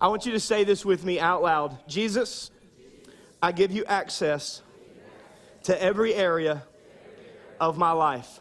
I 0.00 0.06
want 0.06 0.26
you 0.26 0.32
to 0.32 0.40
say 0.40 0.62
this 0.62 0.84
with 0.84 1.04
me 1.04 1.18
out 1.18 1.42
loud 1.42 1.76
Jesus, 1.88 2.52
I 3.42 3.50
give 3.50 3.72
you 3.72 3.84
access 3.86 4.62
to 5.64 5.82
every 5.82 6.14
area 6.14 6.62
of 7.58 7.76
my 7.76 7.90
life. 7.90 8.38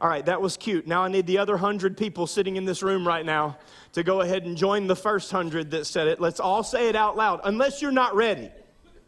All 0.00 0.08
right, 0.08 0.24
that 0.26 0.40
was 0.40 0.56
cute. 0.56 0.86
Now 0.86 1.02
I 1.02 1.08
need 1.08 1.26
the 1.26 1.38
other 1.38 1.56
hundred 1.56 1.96
people 1.96 2.26
sitting 2.26 2.56
in 2.56 2.64
this 2.64 2.82
room 2.82 3.06
right 3.06 3.26
now 3.26 3.58
to 3.94 4.04
go 4.04 4.20
ahead 4.20 4.44
and 4.44 4.56
join 4.56 4.86
the 4.86 4.94
first 4.94 5.30
hundred 5.32 5.72
that 5.72 5.86
said 5.86 6.06
it. 6.06 6.20
Let's 6.20 6.38
all 6.38 6.62
say 6.62 6.88
it 6.88 6.94
out 6.94 7.16
loud, 7.16 7.40
unless 7.44 7.82
you're 7.82 7.90
not 7.90 8.14
ready. 8.14 8.50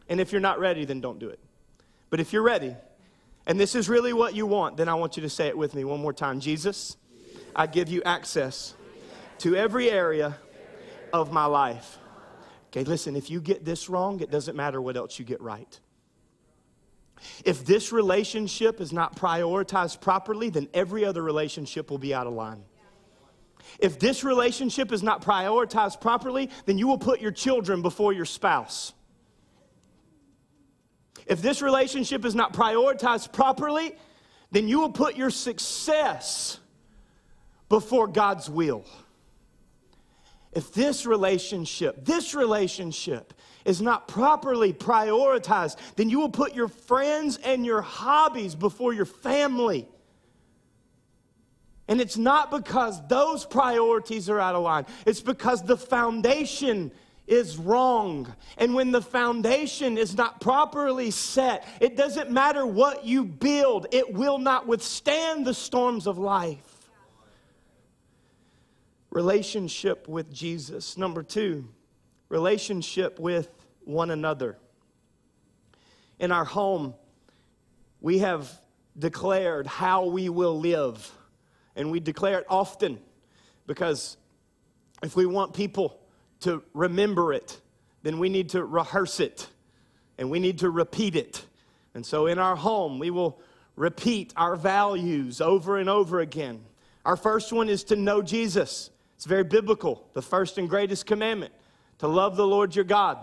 And 0.08 0.20
if 0.20 0.32
you're 0.32 0.40
not 0.40 0.58
ready, 0.58 0.84
then 0.84 1.00
don't 1.00 1.20
do 1.20 1.28
it. 1.28 1.38
But 2.10 2.18
if 2.18 2.32
you're 2.32 2.42
ready, 2.42 2.74
and 3.46 3.58
this 3.58 3.76
is 3.76 3.88
really 3.88 4.12
what 4.12 4.34
you 4.34 4.46
want, 4.46 4.76
then 4.76 4.88
I 4.88 4.94
want 4.94 5.16
you 5.16 5.22
to 5.22 5.30
say 5.30 5.46
it 5.46 5.56
with 5.56 5.74
me 5.74 5.84
one 5.84 6.00
more 6.00 6.12
time 6.12 6.40
Jesus, 6.40 6.96
I 7.54 7.68
give 7.68 7.88
you 7.88 8.02
access 8.02 8.74
to 9.38 9.54
every 9.54 9.90
area 9.90 10.36
of 11.12 11.32
my 11.32 11.46
life. 11.46 11.98
Okay, 12.68 12.84
listen, 12.84 13.16
if 13.16 13.30
you 13.30 13.40
get 13.40 13.64
this 13.64 13.88
wrong, 13.88 14.20
it 14.20 14.30
doesn't 14.30 14.56
matter 14.56 14.80
what 14.80 14.96
else 14.96 15.18
you 15.18 15.24
get 15.24 15.40
right. 15.40 15.80
If 17.44 17.64
this 17.64 17.92
relationship 17.92 18.80
is 18.80 18.92
not 18.92 19.16
prioritized 19.16 20.00
properly, 20.00 20.50
then 20.50 20.68
every 20.74 21.04
other 21.04 21.22
relationship 21.22 21.90
will 21.90 21.98
be 21.98 22.14
out 22.14 22.26
of 22.26 22.32
line. 22.32 22.62
If 23.78 23.98
this 23.98 24.24
relationship 24.24 24.92
is 24.92 25.02
not 25.02 25.22
prioritized 25.22 26.00
properly, 26.00 26.50
then 26.66 26.78
you 26.78 26.86
will 26.88 26.98
put 26.98 27.20
your 27.20 27.30
children 27.30 27.82
before 27.82 28.12
your 28.12 28.24
spouse. 28.24 28.92
If 31.26 31.42
this 31.42 31.62
relationship 31.62 32.24
is 32.24 32.34
not 32.34 32.52
prioritized 32.52 33.32
properly, 33.32 33.94
then 34.50 34.66
you 34.66 34.80
will 34.80 34.92
put 34.92 35.16
your 35.16 35.30
success 35.30 36.58
before 37.68 38.08
God's 38.08 38.50
will. 38.50 38.84
If 40.52 40.72
this 40.72 41.06
relationship, 41.06 42.04
this 42.04 42.34
relationship 42.34 43.32
is 43.70 43.80
not 43.80 44.08
properly 44.08 44.72
prioritized, 44.72 45.76
then 45.94 46.10
you 46.10 46.18
will 46.18 46.28
put 46.28 46.54
your 46.54 46.68
friends 46.68 47.38
and 47.38 47.64
your 47.64 47.80
hobbies 47.80 48.54
before 48.54 48.92
your 48.92 49.06
family. 49.06 49.88
And 51.86 52.00
it's 52.00 52.18
not 52.18 52.50
because 52.50 53.00
those 53.08 53.46
priorities 53.46 54.28
are 54.28 54.40
out 54.40 54.54
of 54.54 54.62
line, 54.62 54.86
it's 55.06 55.20
because 55.20 55.62
the 55.62 55.76
foundation 55.76 56.90
is 57.26 57.56
wrong. 57.56 58.34
And 58.58 58.74
when 58.74 58.90
the 58.90 59.00
foundation 59.00 59.96
is 59.96 60.16
not 60.16 60.40
properly 60.40 61.12
set, 61.12 61.66
it 61.80 61.96
doesn't 61.96 62.28
matter 62.28 62.66
what 62.66 63.04
you 63.04 63.24
build, 63.24 63.86
it 63.92 64.12
will 64.12 64.38
not 64.38 64.66
withstand 64.66 65.46
the 65.46 65.54
storms 65.54 66.08
of 66.08 66.18
life. 66.18 66.90
Relationship 69.10 70.08
with 70.08 70.32
Jesus. 70.32 70.96
Number 70.96 71.22
two, 71.22 71.68
relationship 72.28 73.18
with 73.18 73.48
one 73.92 74.10
another. 74.10 74.56
In 76.18 76.32
our 76.32 76.44
home, 76.44 76.94
we 78.00 78.18
have 78.18 78.50
declared 78.98 79.66
how 79.66 80.06
we 80.06 80.28
will 80.28 80.58
live, 80.58 81.10
and 81.76 81.90
we 81.90 82.00
declare 82.00 82.38
it 82.38 82.46
often 82.48 82.98
because 83.66 84.16
if 85.02 85.16
we 85.16 85.26
want 85.26 85.54
people 85.54 85.98
to 86.40 86.62
remember 86.74 87.32
it, 87.32 87.60
then 88.02 88.18
we 88.18 88.28
need 88.28 88.50
to 88.50 88.64
rehearse 88.64 89.20
it 89.20 89.46
and 90.18 90.30
we 90.30 90.38
need 90.38 90.58
to 90.58 90.70
repeat 90.70 91.16
it. 91.16 91.44
And 91.94 92.04
so 92.04 92.26
in 92.26 92.38
our 92.38 92.56
home, 92.56 92.98
we 92.98 93.10
will 93.10 93.40
repeat 93.76 94.32
our 94.36 94.56
values 94.56 95.40
over 95.40 95.78
and 95.78 95.88
over 95.88 96.20
again. 96.20 96.62
Our 97.04 97.16
first 97.16 97.52
one 97.52 97.68
is 97.68 97.84
to 97.84 97.96
know 97.96 98.20
Jesus. 98.20 98.90
It's 99.16 99.24
very 99.24 99.44
biblical, 99.44 100.06
the 100.12 100.22
first 100.22 100.58
and 100.58 100.68
greatest 100.68 101.06
commandment 101.06 101.52
to 101.98 102.08
love 102.08 102.36
the 102.36 102.46
Lord 102.46 102.74
your 102.74 102.84
God 102.84 103.18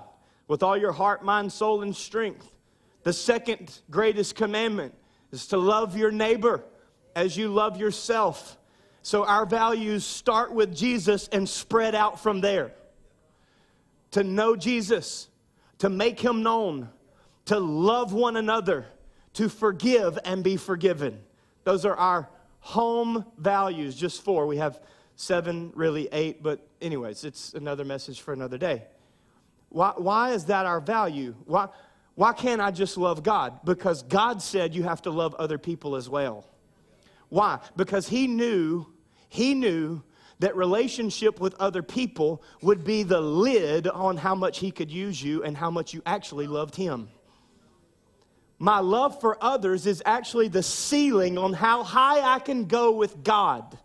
with 0.48 0.64
all 0.64 0.78
your 0.78 0.92
heart, 0.92 1.24
mind, 1.24 1.52
soul, 1.52 1.82
and 1.82 1.96
strength. 1.96 2.52
The 3.04 3.14
second 3.14 3.80
greatest 3.90 4.36
commandment 4.36 4.94
is 5.32 5.48
to 5.48 5.58
love 5.58 5.98
your 5.98 6.12
neighbor 6.12 6.64
as 7.16 7.36
you 7.36 7.50
love 7.50 7.80
yourself. 7.80 8.58
So 9.02 9.26
our 9.26 9.46
values 9.46 10.06
start 10.06 10.52
with 10.54 10.76
Jesus 10.76 11.28
and 11.30 11.48
spread 11.48 11.96
out 11.96 12.20
from 12.20 12.42
there 12.42 12.74
to 14.12 14.24
know 14.24 14.56
Jesus, 14.56 15.30
to 15.80 15.90
make 15.90 16.20
him 16.20 16.44
known, 16.44 16.90
to 17.46 17.60
love 17.60 18.14
one 18.14 18.38
another, 18.38 18.86
to 19.34 19.50
forgive 19.50 20.18
and 20.26 20.44
be 20.44 20.58
forgiven. 20.58 21.20
Those 21.64 21.86
are 21.86 21.96
our 21.96 22.30
home 22.60 23.26
values, 23.38 23.96
just 23.96 24.24
four. 24.24 24.48
We 24.48 24.58
have 24.58 24.82
seven, 25.16 25.72
really 25.76 26.10
eight, 26.12 26.42
but, 26.44 26.68
anyways, 26.82 27.24
it's 27.24 27.54
another 27.54 27.86
message 27.86 28.22
for 28.22 28.34
another 28.34 28.58
day. 28.58 28.84
Why, 29.70 29.94
why 29.96 30.32
is 30.32 30.46
that 30.46 30.66
our 30.66 30.80
value? 30.80 31.36
Why, 31.46 31.68
why 32.16 32.34
can't 32.34 32.62
I 32.62 32.72
just 32.72 32.98
love 32.98 33.24
God? 33.24 33.60
Because 33.64 34.04
God 34.04 34.42
said 34.42 34.74
you 34.74 34.84
have 34.84 35.02
to 35.04 35.12
love 35.12 35.36
other 35.36 35.58
people 35.58 35.96
as 35.96 36.10
well. 36.10 36.46
Why? 37.30 37.60
Because 37.76 38.08
He 38.08 38.28
knew, 38.28 38.88
He 39.30 39.54
knew 39.54 40.02
that 40.40 40.56
relationship 40.56 41.40
with 41.40 41.56
other 41.56 41.84
people 41.84 42.42
would 42.62 42.84
be 42.84 43.04
the 43.04 43.22
lid 43.22 43.88
on 43.88 44.18
how 44.18 44.36
much 44.36 44.60
He 44.60 44.72
could 44.72 44.92
use 44.92 45.22
you 45.22 45.44
and 45.44 45.58
how 45.58 45.70
much 45.70 45.94
you 45.94 46.02
actually 46.06 46.48
loved 46.48 46.76
Him. 46.76 47.10
My 48.60 48.80
love 48.80 49.20
for 49.22 49.38
others 49.44 49.86
is 49.86 50.02
actually 50.06 50.48
the 50.48 50.64
ceiling 50.64 51.38
on 51.38 51.54
how 51.54 51.84
high 51.84 52.22
I 52.22 52.40
can 52.40 52.66
go 52.66 52.92
with 52.92 53.24
God. 53.24 53.78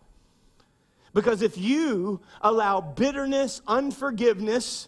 Because 1.13 1.43
if 1.43 1.57
you 1.57 2.21
allow 2.41 2.81
bitterness, 2.81 3.61
unforgiveness, 3.67 4.87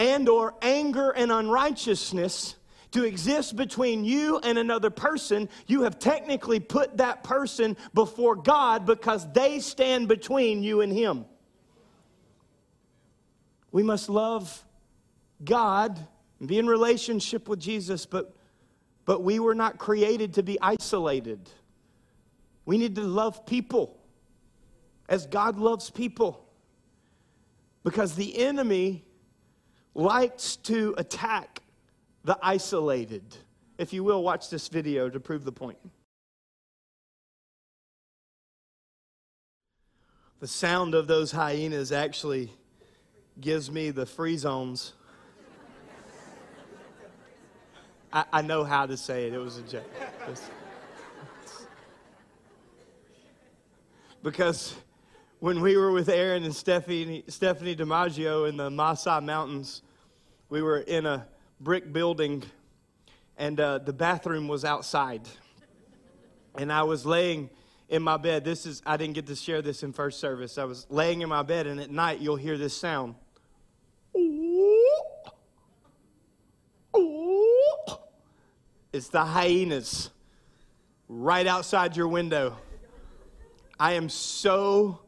and 0.00 0.28
or 0.28 0.54
anger 0.62 1.10
and 1.10 1.30
unrighteousness 1.30 2.56
to 2.92 3.04
exist 3.04 3.54
between 3.54 4.04
you 4.04 4.38
and 4.38 4.58
another 4.58 4.90
person, 4.90 5.48
you 5.66 5.82
have 5.82 5.98
technically 5.98 6.58
put 6.58 6.96
that 6.96 7.22
person 7.22 7.76
before 7.94 8.34
God 8.34 8.86
because 8.86 9.30
they 9.32 9.60
stand 9.60 10.08
between 10.08 10.62
you 10.62 10.80
and 10.80 10.92
him. 10.92 11.26
We 13.70 13.84
must 13.84 14.08
love 14.08 14.64
God 15.44 15.96
and 16.40 16.48
be 16.48 16.58
in 16.58 16.66
relationship 16.66 17.48
with 17.48 17.60
Jesus, 17.60 18.06
but 18.06 18.34
but 19.04 19.22
we 19.22 19.40
were 19.40 19.54
not 19.54 19.78
created 19.78 20.34
to 20.34 20.42
be 20.42 20.56
isolated. 20.60 21.50
We 22.64 22.78
need 22.78 22.94
to 22.94 23.02
love 23.02 23.44
people 23.44 23.98
as 25.08 25.26
God 25.26 25.58
loves 25.58 25.90
people. 25.90 26.46
Because 27.82 28.14
the 28.14 28.38
enemy 28.38 29.04
likes 29.94 30.56
to 30.56 30.94
attack 30.98 31.62
the 32.24 32.38
isolated. 32.42 33.36
If 33.78 33.92
you 33.92 34.04
will, 34.04 34.22
watch 34.22 34.50
this 34.50 34.68
video 34.68 35.08
to 35.08 35.20
prove 35.20 35.44
the 35.44 35.52
point. 35.52 35.78
The 40.40 40.46
sound 40.46 40.94
of 40.94 41.06
those 41.06 41.32
hyenas 41.32 41.92
actually 41.92 42.52
gives 43.40 43.70
me 43.70 43.90
the 43.90 44.06
free 44.06 44.36
zones. 44.36 44.94
I, 48.12 48.24
I 48.32 48.42
know 48.42 48.64
how 48.64 48.86
to 48.86 48.96
say 48.96 49.26
it. 49.26 49.34
It 49.34 49.38
was 49.38 49.58
a 49.58 49.62
joke. 49.62 49.90
because 54.22 54.74
when 55.40 55.62
we 55.62 55.76
were 55.76 55.90
with 55.90 56.10
Aaron 56.10 56.44
and 56.44 56.54
Stephanie, 56.54 57.24
Stephanie 57.28 57.74
DiMaggio 57.74 58.46
in 58.48 58.58
the 58.58 58.70
Masai 58.70 59.22
Mountains, 59.22 59.82
we 60.50 60.60
were 60.60 60.78
in 60.78 61.06
a 61.06 61.26
brick 61.60 61.92
building 61.92 62.44
and 63.38 63.58
uh, 63.58 63.78
the 63.78 63.92
bathroom 63.92 64.48
was 64.48 64.66
outside. 64.66 65.22
And 66.56 66.70
I 66.70 66.82
was 66.82 67.06
laying 67.06 67.48
in 67.88 68.02
my 68.02 68.18
bed. 68.18 68.44
This 68.44 68.66
is, 68.66 68.82
I 68.84 68.98
didn't 68.98 69.14
get 69.14 69.26
to 69.28 69.34
share 69.34 69.62
this 69.62 69.82
in 69.82 69.94
first 69.94 70.20
service. 70.20 70.58
I 70.58 70.64
was 70.64 70.86
laying 70.90 71.22
in 71.22 71.28
my 71.30 71.42
bed, 71.42 71.66
and 71.66 71.80
at 71.80 71.90
night 71.90 72.20
you'll 72.20 72.36
hear 72.36 72.58
this 72.58 72.76
sound. 72.76 73.14
It's 78.92 79.08
the 79.08 79.24
hyenas 79.24 80.10
right 81.08 81.46
outside 81.46 81.96
your 81.96 82.08
window. 82.08 82.58
I 83.78 83.94
am 83.94 84.10
so 84.10 85.00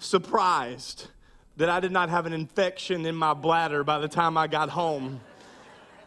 surprised 0.00 1.08
that 1.56 1.68
I 1.68 1.80
did 1.80 1.92
not 1.92 2.08
have 2.08 2.26
an 2.26 2.32
infection 2.32 3.06
in 3.06 3.14
my 3.14 3.34
bladder 3.34 3.84
by 3.84 3.98
the 3.98 4.08
time 4.08 4.36
I 4.36 4.46
got 4.46 4.70
home. 4.70 5.20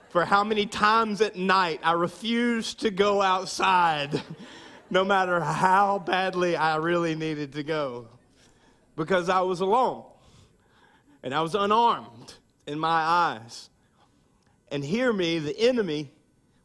For 0.10 0.26
how 0.26 0.44
many 0.44 0.66
times 0.66 1.22
at 1.22 1.36
night 1.36 1.80
I 1.84 1.94
refused 1.94 2.82
to 2.82 2.92
go 2.92 3.22
outside, 3.22 4.22
no 4.90 5.04
matter 5.04 5.40
how 5.40 6.00
badly 6.00 6.56
I 6.56 6.78
really 6.78 7.16
needed 7.16 7.54
to 7.54 7.64
go, 7.64 8.08
because 8.96 9.30
I 9.30 9.42
was 9.42 9.60
alone 9.60 10.04
and 11.24 11.34
I 11.34 11.42
was 11.42 11.56
unarmed 11.56 12.34
in 12.68 12.78
my 12.80 12.90
eyes. 12.90 13.70
And 14.72 14.84
hear 14.84 15.14
me, 15.14 15.40
the 15.40 15.60
enemy 15.60 16.12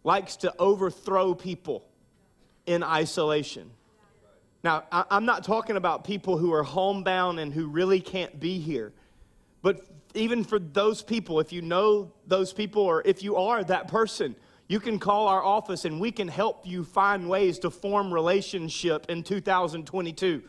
likes 0.05 0.37
to 0.37 0.55
overthrow 0.59 1.35
people 1.35 1.85
in 2.67 2.83
isolation. 2.83 3.71
Now, 4.65 4.85
I'm 4.91 5.25
not 5.25 5.45
talking 5.45 5.77
about 5.77 6.05
people 6.05 6.37
who 6.37 6.53
are 6.53 6.65
homebound 6.65 7.39
and 7.39 7.53
who 7.53 7.69
really 7.69 8.01
can't 8.01 8.41
be 8.41 8.59
here. 8.59 8.93
But 9.63 9.87
even 10.15 10.43
for 10.43 10.59
those 10.59 11.03
people, 11.03 11.39
if 11.39 11.53
you 11.53 11.63
know 11.63 12.13
those 12.27 12.53
people 12.53 12.83
or 12.83 13.03
if 13.05 13.23
you 13.23 13.37
are 13.37 13.63
that 13.65 13.89
person, 13.89 14.35
you 14.67 14.81
can 14.81 14.99
call 14.99 15.29
our 15.29 15.43
office 15.43 15.85
and 15.85 16.01
we 16.01 16.11
can 16.11 16.29
help 16.29 16.67
you 16.67 16.85
find 16.85 17.29
ways 17.29 17.59
to 17.61 17.71
form 17.71 18.13
relationship 18.13 19.07
in 19.09 19.23
2022. 19.23 20.43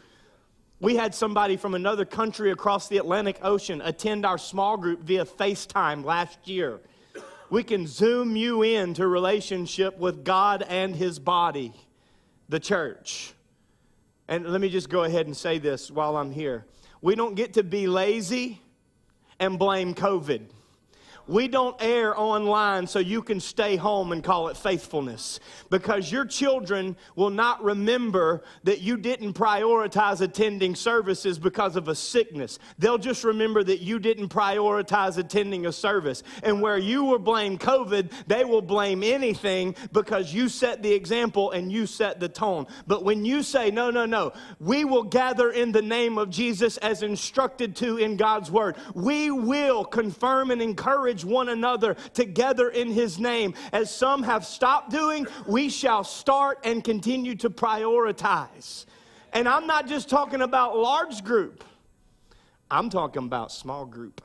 We 0.81 0.95
had 0.95 1.13
somebody 1.13 1.55
from 1.57 1.75
another 1.75 2.05
country 2.05 2.51
across 2.51 2.87
the 2.87 2.97
Atlantic 2.97 3.39
Ocean 3.43 3.81
attend 3.81 4.25
our 4.25 4.37
small 4.37 4.77
group 4.77 5.03
via 5.03 5.25
FaceTime 5.25 6.03
last 6.03 6.47
year. 6.47 6.79
We 7.49 7.63
can 7.63 7.85
zoom 7.85 8.35
you 8.35 8.61
into 8.61 9.07
relationship 9.07 9.97
with 9.97 10.23
God 10.23 10.63
and 10.67 10.95
his 10.95 11.19
body, 11.19 11.73
the 12.47 12.59
church. 12.59 13.33
And 14.29 14.45
let 14.45 14.61
me 14.61 14.69
just 14.69 14.89
go 14.89 15.05
ahead 15.05 15.25
and 15.25 15.35
say 15.35 15.57
this 15.57 15.89
while 15.89 16.15
I'm 16.15 16.31
here. 16.31 16.63
We 17.01 17.15
don't 17.15 17.33
get 17.33 17.53
to 17.53 17.63
be 17.63 17.87
lazy 17.87 18.61
and 19.39 19.57
blame 19.57 19.95
COVID. 19.95 20.41
We 21.29 21.47
don't 21.47 21.75
air 21.79 22.19
online 22.19 22.87
so 22.87 22.97
you 22.97 23.21
can 23.21 23.39
stay 23.39 23.75
home 23.75 24.13
and 24.13 24.23
call 24.23 24.47
it 24.47 24.57
faithfulness 24.57 25.39
because 25.69 26.11
your 26.11 26.25
children 26.25 26.97
will 27.15 27.29
not 27.29 27.63
remember 27.63 28.41
that 28.63 28.81
you 28.81 28.97
didn't 28.97 29.33
prioritize 29.33 30.21
attending 30.21 30.73
services 30.73 31.37
because 31.37 31.75
of 31.75 31.87
a 31.87 31.93
sickness. 31.93 32.57
They'll 32.79 32.97
just 32.97 33.23
remember 33.23 33.63
that 33.63 33.79
you 33.79 33.99
didn't 33.99 34.29
prioritize 34.29 35.19
attending 35.19 35.67
a 35.67 35.71
service. 35.71 36.23
And 36.41 36.63
where 36.63 36.79
you 36.79 37.03
will 37.03 37.19
blame 37.19 37.59
COVID, 37.59 38.11
they 38.25 38.43
will 38.43 38.63
blame 38.63 39.03
anything 39.03 39.75
because 39.91 40.33
you 40.33 40.49
set 40.49 40.81
the 40.81 40.91
example 40.91 41.51
and 41.51 41.71
you 41.71 41.85
set 41.85 42.19
the 42.19 42.29
tone. 42.29 42.65
But 42.87 43.03
when 43.03 43.23
you 43.23 43.43
say, 43.43 43.69
no, 43.69 43.91
no, 43.91 44.07
no, 44.07 44.33
we 44.59 44.83
will 44.83 45.03
gather 45.03 45.51
in 45.51 45.73
the 45.73 45.83
name 45.83 46.17
of 46.17 46.31
Jesus 46.31 46.77
as 46.77 47.03
instructed 47.03 47.75
to 47.75 47.97
in 47.97 48.17
God's 48.17 48.49
word, 48.49 48.77
we 48.95 49.29
will 49.29 49.85
confirm 49.85 50.49
and 50.49 50.59
encourage 50.59 51.18
encourage 51.19 51.25
one 51.25 51.49
another 51.49 51.95
together 52.13 52.69
in 52.69 52.91
his 52.91 53.19
name. 53.19 53.53
As 53.71 53.93
some 53.93 54.23
have 54.23 54.45
stopped 54.45 54.91
doing, 54.91 55.27
we 55.47 55.69
shall 55.69 56.03
start 56.03 56.59
and 56.63 56.83
continue 56.83 57.35
to 57.35 57.49
prioritize. 57.49 58.85
And 59.33 59.47
I'm 59.47 59.67
not 59.67 59.87
just 59.87 60.09
talking 60.09 60.41
about 60.41 60.77
large 60.77 61.23
group, 61.23 61.63
I'm 62.71 62.89
talking 62.89 63.23
about 63.23 63.51
small 63.51 63.85
group 63.85 64.21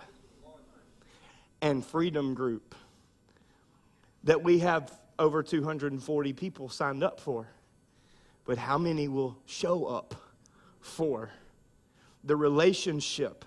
and 1.60 1.84
freedom 1.84 2.34
group 2.34 2.74
that 4.24 4.42
we 4.42 4.58
have 4.60 4.92
over 5.18 5.42
240 5.42 6.32
people 6.32 6.68
signed 6.68 7.02
up 7.02 7.20
for. 7.20 7.48
But 8.46 8.58
how 8.58 8.76
many 8.76 9.08
will 9.08 9.38
show 9.46 9.86
up 9.86 10.14
for 10.80 11.30
the 12.22 12.36
relationship? 12.36 13.44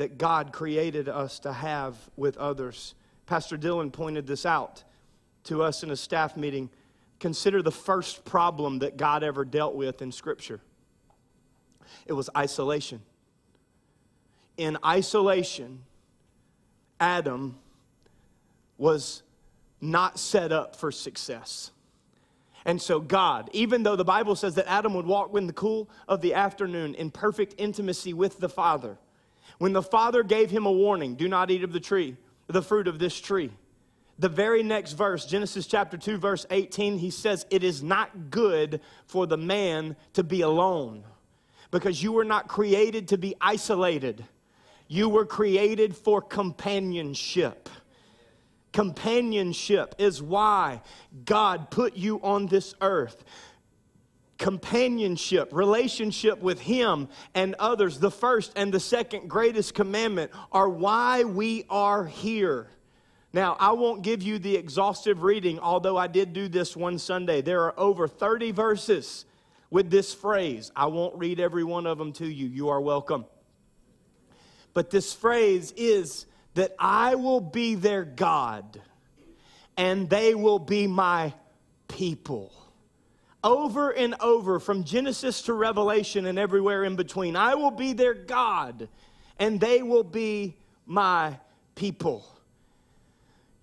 That 0.00 0.16
God 0.16 0.50
created 0.50 1.10
us 1.10 1.38
to 1.40 1.52
have 1.52 1.94
with 2.16 2.38
others. 2.38 2.94
Pastor 3.26 3.58
Dylan 3.58 3.92
pointed 3.92 4.26
this 4.26 4.46
out 4.46 4.82
to 5.44 5.62
us 5.62 5.82
in 5.82 5.90
a 5.90 5.96
staff 5.96 6.38
meeting. 6.38 6.70
Consider 7.18 7.60
the 7.60 7.70
first 7.70 8.24
problem 8.24 8.78
that 8.78 8.96
God 8.96 9.22
ever 9.22 9.44
dealt 9.44 9.74
with 9.74 10.00
in 10.00 10.10
Scripture 10.10 10.62
it 12.06 12.14
was 12.14 12.30
isolation. 12.34 13.02
In 14.56 14.78
isolation, 14.84 15.82
Adam 16.98 17.58
was 18.78 19.22
not 19.82 20.18
set 20.18 20.50
up 20.50 20.76
for 20.76 20.90
success. 20.90 21.72
And 22.64 22.80
so, 22.80 23.00
God, 23.00 23.50
even 23.52 23.82
though 23.82 23.96
the 23.96 24.04
Bible 24.04 24.34
says 24.34 24.54
that 24.54 24.66
Adam 24.66 24.94
would 24.94 25.06
walk 25.06 25.36
in 25.36 25.46
the 25.46 25.52
cool 25.52 25.90
of 26.08 26.22
the 26.22 26.34
afternoon 26.34 26.94
in 26.94 27.10
perfect 27.10 27.54
intimacy 27.58 28.14
with 28.14 28.38
the 28.38 28.48
Father, 28.48 28.96
when 29.60 29.74
the 29.74 29.82
father 29.82 30.22
gave 30.22 30.50
him 30.50 30.64
a 30.64 30.72
warning, 30.72 31.16
do 31.16 31.28
not 31.28 31.50
eat 31.50 31.62
of 31.62 31.70
the 31.74 31.80
tree, 31.80 32.16
the 32.46 32.62
fruit 32.62 32.88
of 32.88 32.98
this 32.98 33.20
tree. 33.20 33.50
The 34.18 34.30
very 34.30 34.62
next 34.62 34.94
verse, 34.94 35.26
Genesis 35.26 35.66
chapter 35.66 35.98
2, 35.98 36.16
verse 36.16 36.46
18, 36.50 36.96
he 36.96 37.10
says, 37.10 37.44
It 37.50 37.62
is 37.62 37.82
not 37.82 38.30
good 38.30 38.80
for 39.04 39.26
the 39.26 39.36
man 39.36 39.96
to 40.14 40.22
be 40.22 40.40
alone 40.40 41.04
because 41.70 42.02
you 42.02 42.10
were 42.12 42.24
not 42.24 42.48
created 42.48 43.08
to 43.08 43.18
be 43.18 43.34
isolated. 43.38 44.24
You 44.88 45.10
were 45.10 45.26
created 45.26 45.94
for 45.94 46.22
companionship. 46.22 47.68
Companionship 48.72 49.94
is 49.98 50.22
why 50.22 50.80
God 51.26 51.70
put 51.70 51.96
you 51.96 52.18
on 52.22 52.46
this 52.46 52.74
earth 52.80 53.24
companionship, 54.40 55.50
relationship 55.52 56.40
with 56.40 56.60
Him 56.60 57.08
and 57.34 57.54
others, 57.58 57.98
the 57.98 58.10
first 58.10 58.52
and 58.56 58.72
the 58.72 58.80
second 58.80 59.28
greatest 59.28 59.74
commandment, 59.74 60.32
are 60.50 60.68
why 60.68 61.22
we 61.24 61.66
are 61.68 62.06
here. 62.06 62.66
Now, 63.32 63.56
I 63.60 63.72
won't 63.72 64.02
give 64.02 64.22
you 64.22 64.38
the 64.38 64.56
exhaustive 64.56 65.22
reading, 65.22 65.60
although 65.60 65.96
I 65.96 66.08
did 66.08 66.32
do 66.32 66.48
this 66.48 66.74
one 66.74 66.98
Sunday. 66.98 67.42
There 67.42 67.64
are 67.64 67.78
over 67.78 68.08
30 68.08 68.50
verses 68.50 69.26
with 69.68 69.90
this 69.90 70.14
phrase. 70.14 70.72
I 70.74 70.86
won't 70.86 71.16
read 71.16 71.38
every 71.38 71.62
one 71.62 71.86
of 71.86 71.98
them 71.98 72.12
to 72.14 72.26
you. 72.26 72.48
You 72.48 72.70
are 72.70 72.80
welcome. 72.80 73.26
But 74.72 74.90
this 74.90 75.12
phrase 75.12 75.72
is 75.76 76.24
that 76.54 76.74
I 76.78 77.14
will 77.14 77.40
be 77.40 77.74
their 77.74 78.04
God 78.04 78.80
and 79.76 80.08
they 80.08 80.34
will 80.34 80.58
be 80.58 80.86
my 80.86 81.34
people 81.88 82.52
over 83.42 83.90
and 83.90 84.14
over 84.20 84.60
from 84.60 84.84
Genesis 84.84 85.42
to 85.42 85.54
Revelation 85.54 86.26
and 86.26 86.38
everywhere 86.38 86.84
in 86.84 86.96
between. 86.96 87.36
I 87.36 87.54
will 87.54 87.70
be 87.70 87.92
their 87.92 88.14
God, 88.14 88.88
and 89.38 89.60
they 89.60 89.82
will 89.82 90.04
be 90.04 90.56
my 90.86 91.38
people. 91.74 92.26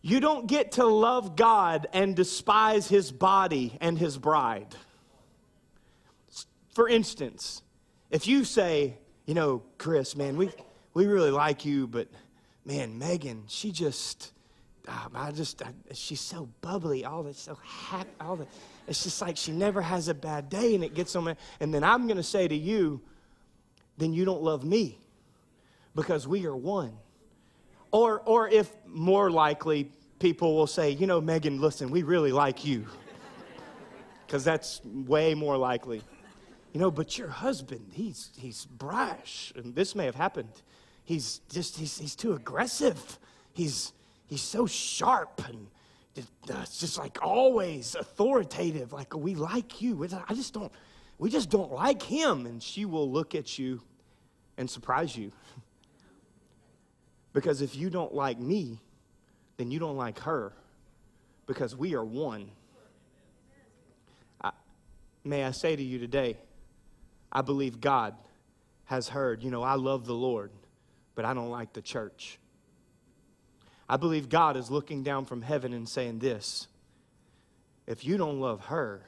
You 0.02 0.20
don't 0.20 0.48
get 0.48 0.74
to 0.74 0.86
love 0.86 1.36
God 1.36 1.88
and 1.94 2.16
despise 2.16 2.88
his 2.88 3.12
body 3.12 3.78
and 3.82 3.98
his 3.98 4.18
bride. 4.18 4.76
For 6.74 6.88
instance, 6.88 7.62
if 8.10 8.28
you 8.28 8.46
say, 8.46 8.98
you 9.26 9.34
know, 9.34 9.64
Chris, 9.78 10.16
man, 10.16 10.38
we, 10.38 10.50
we 10.94 11.08
really 11.08 11.32
like 11.32 11.66
you, 11.66 11.88
but 11.88 12.08
man, 12.66 12.98
Megan, 12.98 13.44
she 13.48 13.72
just, 13.72 14.32
um, 14.88 15.12
I 15.14 15.32
just, 15.32 15.62
I, 15.62 15.70
she's 15.94 16.22
so 16.22 16.48
bubbly, 16.62 17.04
all 17.04 17.24
that, 17.24 17.36
so 17.36 17.58
happy, 17.64 18.10
all 18.22 18.38
that 18.38 18.48
it's 18.88 19.04
just 19.04 19.22
like 19.22 19.36
she 19.36 19.52
never 19.52 19.82
has 19.82 20.08
a 20.08 20.14
bad 20.14 20.50
day 20.50 20.74
and 20.74 20.84
it 20.84 20.94
gets 20.94 21.16
on 21.16 21.26
me. 21.26 21.36
And 21.60 21.74
then 21.74 21.84
I'm 21.84 22.08
going 22.08 22.18
to 22.18 22.24
say 22.24 22.48
to 22.48 22.56
you, 22.56 23.02
then 23.98 24.14
you 24.14 24.24
don't 24.24 24.42
love 24.42 24.64
me 24.64 24.98
because 25.96 26.28
we 26.28 26.46
are 26.46 26.56
one. 26.56 26.94
Or, 27.92 28.22
or 28.22 28.48
if 28.48 28.72
more 28.86 29.30
likely, 29.30 29.92
people 30.20 30.56
will 30.56 30.68
say, 30.68 30.92
you 30.92 31.08
know, 31.08 31.20
Megan, 31.20 31.60
listen, 31.60 31.90
we 31.90 32.04
really 32.04 32.32
like 32.32 32.66
you. 32.66 32.86
Because 34.26 34.44
that's 34.44 34.82
way 34.84 35.34
more 35.34 35.56
likely. 35.56 36.02
You 36.74 36.82
know, 36.82 36.92
but 36.92 37.18
your 37.18 37.30
husband, 37.30 37.92
he's, 37.94 38.30
he's 38.38 38.66
brash. 38.66 39.54
And 39.56 39.74
this 39.74 39.96
may 39.96 40.04
have 40.04 40.16
happened. 40.16 40.52
He's 41.06 41.40
just, 41.50 41.78
he's, 41.78 41.98
he's 41.98 42.14
too 42.14 42.34
aggressive. 42.34 43.20
He's, 43.54 43.94
he's 44.28 44.42
so 44.42 44.68
sharp 44.68 45.42
and 45.48 45.68
Uh, 46.18 46.60
it's 46.62 46.80
just 46.80 46.98
like 46.98 47.20
always 47.22 47.96
authoritative. 47.96 48.94
Like, 48.94 49.16
we 49.16 49.36
like 49.36 49.82
you. 49.82 50.08
I 50.28 50.34
just 50.34 50.54
don't, 50.54 50.72
we 51.18 51.30
just 51.30 51.50
don't 51.50 51.72
like 51.72 52.02
him. 52.02 52.46
And 52.46 52.62
she 52.62 52.86
will 52.86 53.12
look 53.12 53.36
at 53.36 53.58
you 53.58 53.82
and 54.58 54.70
surprise 54.70 55.16
you. 55.16 55.32
because 57.34 57.62
if 57.62 57.76
you 57.76 57.90
don't 57.90 58.14
like 58.14 58.40
me, 58.40 58.80
then 59.58 59.72
you 59.72 59.80
don't 59.80 59.98
like 59.98 60.20
her. 60.20 60.54
Because 61.46 61.76
we 61.76 61.96
are 61.96 62.04
one. 62.04 62.50
I, 64.42 64.52
may 65.24 65.44
I 65.44 65.52
say 65.52 65.76
to 65.76 65.84
you 65.84 66.00
today, 66.00 66.38
I 67.32 67.42
believe 67.42 67.80
God 67.80 68.16
has 68.86 69.10
heard, 69.10 69.44
you 69.44 69.52
know, 69.52 69.64
I 69.64 69.76
love 69.76 70.06
the 70.06 70.14
Lord, 70.14 70.52
but 71.16 71.26
I 71.26 71.34
don't 71.34 71.50
like 71.50 71.74
the 71.74 71.82
church. 71.82 72.40
I 73.90 73.98
believe 73.98 74.30
God 74.30 74.58
is 74.58 74.70
looking 74.70 75.04
down 75.04 75.26
from 75.26 75.42
heaven 75.42 75.74
and 75.74 75.88
saying 75.88 76.20
this 76.20 76.68
if 77.86 78.04
you 78.04 78.18
don't 78.18 78.40
love 78.40 78.66
her, 78.66 79.02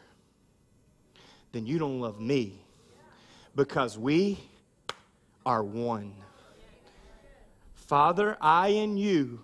then 1.52 1.66
you 1.66 1.80
don't 1.80 2.00
love 2.00 2.20
me 2.20 2.62
because 3.56 3.98
we 3.98 4.40
are 5.46 5.64
one. 5.64 6.14
Father, 7.74 8.38
I 8.40 8.70
in 8.70 8.98
you 8.98 9.42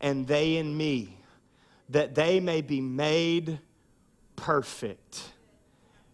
and 0.00 0.26
they 0.26 0.56
in 0.56 0.74
me, 0.74 1.18
that 1.90 2.14
they 2.14 2.40
may 2.40 2.62
be 2.62 2.80
made 2.80 3.58
perfect. 4.36 5.24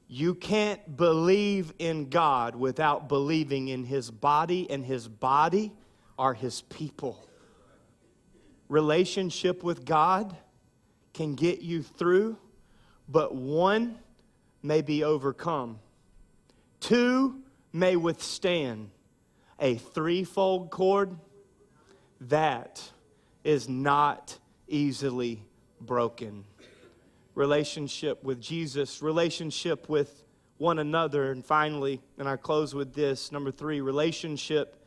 You 0.08 0.34
can't 0.34 0.96
believe 0.96 1.72
in 1.78 2.08
God 2.08 2.56
without 2.56 3.08
believing 3.08 3.68
in 3.68 3.84
his 3.84 4.10
body, 4.10 4.68
and 4.70 4.84
his 4.84 5.06
body 5.06 5.72
are 6.18 6.34
his 6.34 6.62
people 6.62 7.25
relationship 8.68 9.62
with 9.62 9.84
God 9.84 10.36
can 11.14 11.34
get 11.34 11.60
you 11.60 11.82
through, 11.82 12.36
but 13.08 13.34
one 13.34 13.98
may 14.62 14.82
be 14.82 15.04
overcome. 15.04 15.78
Two 16.80 17.42
may 17.72 17.96
withstand. 17.96 18.90
A 19.58 19.76
threefold 19.76 20.70
cord, 20.70 21.16
that 22.20 22.82
is 23.44 23.68
not 23.68 24.38
easily 24.68 25.42
broken. 25.80 26.44
Relationship 27.34 28.22
with 28.22 28.40
Jesus, 28.40 29.00
relationship 29.02 29.88
with 29.88 30.24
one 30.58 30.78
another, 30.78 31.30
and 31.30 31.44
finally, 31.44 32.00
and 32.18 32.28
I 32.28 32.36
close 32.36 32.74
with 32.74 32.94
this 32.94 33.30
number 33.30 33.50
three, 33.50 33.80
relationship 33.80 34.85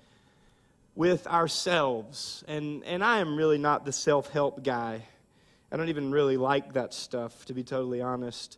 with 1.00 1.26
ourselves. 1.28 2.44
And, 2.50 2.84
and 2.84 3.02
I 3.02 3.20
am 3.20 3.38
really 3.38 3.58
not 3.58 3.86
the 3.86 3.94
self 3.94 4.30
help 4.32 4.66
guy. 4.66 5.02
I 5.72 5.78
don't 5.78 5.88
even 5.88 6.12
really 6.12 6.36
like 6.36 6.74
that 6.74 6.94
stuff, 6.94 7.46
to 7.46 7.54
be 7.54 7.64
totally 7.64 8.02
honest. 8.02 8.58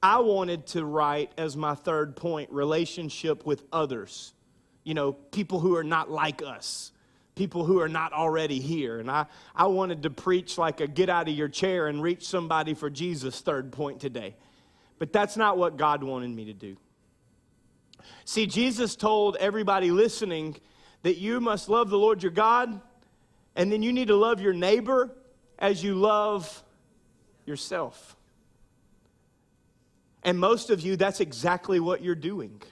I 0.00 0.20
wanted 0.20 0.68
to 0.68 0.84
write 0.84 1.32
as 1.36 1.56
my 1.56 1.74
third 1.74 2.14
point 2.14 2.52
relationship 2.52 3.44
with 3.44 3.64
others. 3.72 4.32
You 4.84 4.94
know, 4.94 5.12
people 5.12 5.58
who 5.58 5.74
are 5.74 5.82
not 5.82 6.08
like 6.08 6.40
us, 6.40 6.92
people 7.34 7.64
who 7.64 7.80
are 7.80 7.88
not 7.88 8.12
already 8.12 8.60
here. 8.60 9.00
And 9.00 9.10
I, 9.10 9.26
I 9.52 9.66
wanted 9.66 10.04
to 10.04 10.10
preach 10.10 10.58
like 10.58 10.80
a 10.80 10.86
get 10.86 11.08
out 11.08 11.26
of 11.26 11.34
your 11.34 11.48
chair 11.48 11.88
and 11.88 12.00
reach 12.00 12.24
somebody 12.24 12.74
for 12.74 12.90
Jesus 12.90 13.40
third 13.40 13.72
point 13.72 13.98
today. 13.98 14.36
But 15.00 15.12
that's 15.12 15.36
not 15.36 15.58
what 15.58 15.76
God 15.76 16.04
wanted 16.04 16.30
me 16.30 16.44
to 16.44 16.54
do. 16.54 16.76
See, 18.24 18.46
Jesus 18.46 18.94
told 18.94 19.36
everybody 19.40 19.90
listening 19.90 20.58
that 21.02 21.18
you 21.18 21.40
must 21.40 21.68
love 21.68 21.90
the 21.90 21.98
Lord 21.98 22.22
your 22.22 22.32
God, 22.32 22.80
and 23.56 23.70
then 23.70 23.82
you 23.82 23.92
need 23.92 24.08
to 24.08 24.16
love 24.16 24.40
your 24.40 24.52
neighbor 24.52 25.10
as 25.58 25.82
you 25.82 25.94
love 25.94 26.62
yourself. 27.44 28.16
And 30.22 30.38
most 30.38 30.70
of 30.70 30.80
you, 30.80 30.96
that's 30.96 31.20
exactly 31.20 31.80
what 31.80 32.02
you're 32.02 32.14
doing. 32.14 32.62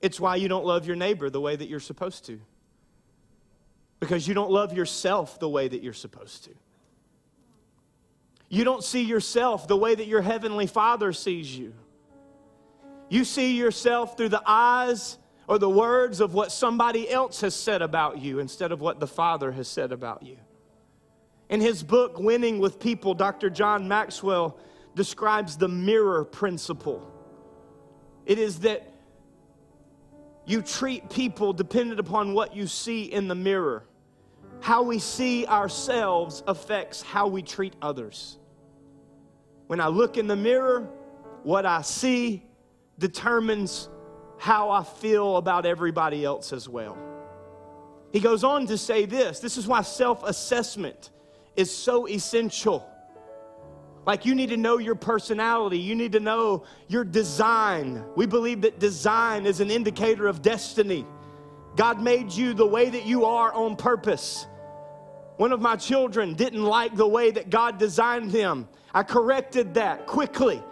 It's 0.00 0.20
why 0.20 0.36
you 0.36 0.48
don't 0.48 0.64
love 0.64 0.86
your 0.86 0.96
neighbor 0.96 1.28
the 1.30 1.40
way 1.40 1.56
that 1.56 1.68
you're 1.68 1.80
supposed 1.80 2.26
to. 2.26 2.40
Because 4.00 4.28
you 4.28 4.34
don't 4.34 4.50
love 4.50 4.72
yourself 4.72 5.40
the 5.40 5.48
way 5.48 5.66
that 5.66 5.82
you're 5.82 5.92
supposed 5.92 6.44
to. 6.44 6.50
You 8.48 8.62
don't 8.64 8.84
see 8.84 9.02
yourself 9.02 9.66
the 9.66 9.76
way 9.76 9.94
that 9.94 10.06
your 10.06 10.22
heavenly 10.22 10.68
Father 10.68 11.12
sees 11.12 11.56
you. 11.56 11.74
You 13.08 13.24
see 13.24 13.56
yourself 13.56 14.16
through 14.16 14.28
the 14.30 14.42
eyes 14.46 15.18
or 15.48 15.58
the 15.58 15.68
words 15.68 16.20
of 16.20 16.34
what 16.34 16.52
somebody 16.52 17.10
else 17.10 17.40
has 17.40 17.54
said 17.54 17.80
about 17.80 18.18
you 18.18 18.38
instead 18.38 18.70
of 18.70 18.80
what 18.80 19.00
the 19.00 19.06
Father 19.06 19.50
has 19.50 19.66
said 19.66 19.92
about 19.92 20.22
you. 20.22 20.36
In 21.48 21.62
his 21.62 21.82
book, 21.82 22.18
Winning 22.18 22.58
with 22.58 22.78
People, 22.78 23.14
Dr. 23.14 23.48
John 23.48 23.88
Maxwell 23.88 24.58
describes 24.94 25.56
the 25.56 25.68
mirror 25.68 26.24
principle. 26.24 27.10
It 28.26 28.38
is 28.38 28.60
that 28.60 28.92
you 30.44 30.60
treat 30.60 31.08
people 31.08 31.54
dependent 31.54 31.98
upon 31.98 32.34
what 32.34 32.54
you 32.54 32.66
see 32.66 33.04
in 33.04 33.26
the 33.26 33.34
mirror. 33.34 33.84
How 34.60 34.82
we 34.82 34.98
see 34.98 35.46
ourselves 35.46 36.42
affects 36.46 37.00
how 37.00 37.28
we 37.28 37.40
treat 37.40 37.74
others. 37.80 38.36
When 39.66 39.80
I 39.80 39.88
look 39.88 40.18
in 40.18 40.26
the 40.26 40.36
mirror, 40.36 40.90
what 41.42 41.64
I 41.64 41.80
see 41.80 42.42
determines 42.98 43.88
how 44.38 44.70
I 44.70 44.84
feel 44.84 45.36
about 45.36 45.66
everybody 45.66 46.24
else 46.24 46.52
as 46.52 46.68
well. 46.68 46.96
He 48.12 48.20
goes 48.20 48.44
on 48.44 48.66
to 48.68 48.78
say 48.78 49.04
this 49.04 49.40
this 49.40 49.56
is 49.56 49.66
why 49.66 49.82
self 49.82 50.22
assessment 50.24 51.10
is 51.56 51.74
so 51.74 52.08
essential. 52.08 52.88
Like, 54.06 54.24
you 54.24 54.34
need 54.34 54.48
to 54.48 54.56
know 54.56 54.78
your 54.78 54.94
personality. 54.94 55.78
You 55.78 55.94
need 55.94 56.12
to 56.12 56.20
know 56.20 56.64
your 56.86 57.04
design. 57.04 58.02
We 58.16 58.24
believe 58.24 58.62
that 58.62 58.78
design 58.78 59.44
is 59.44 59.60
an 59.60 59.70
indicator 59.70 60.26
of 60.26 60.40
destiny. 60.40 61.04
God 61.76 62.00
made 62.00 62.32
you 62.32 62.54
the 62.54 62.66
way 62.66 62.88
that 62.88 63.04
you 63.04 63.26
are 63.26 63.52
on 63.52 63.76
purpose. 63.76 64.46
One 65.36 65.52
of 65.52 65.60
my 65.60 65.76
children 65.76 66.34
didn't 66.34 66.62
like 66.62 66.96
the 66.96 67.06
way 67.06 67.30
that 67.32 67.50
God 67.50 67.78
designed 67.78 68.30
him. 68.32 68.66
I 68.94 69.02
corrected 69.02 69.74
that 69.74 70.06
quickly. 70.06 70.62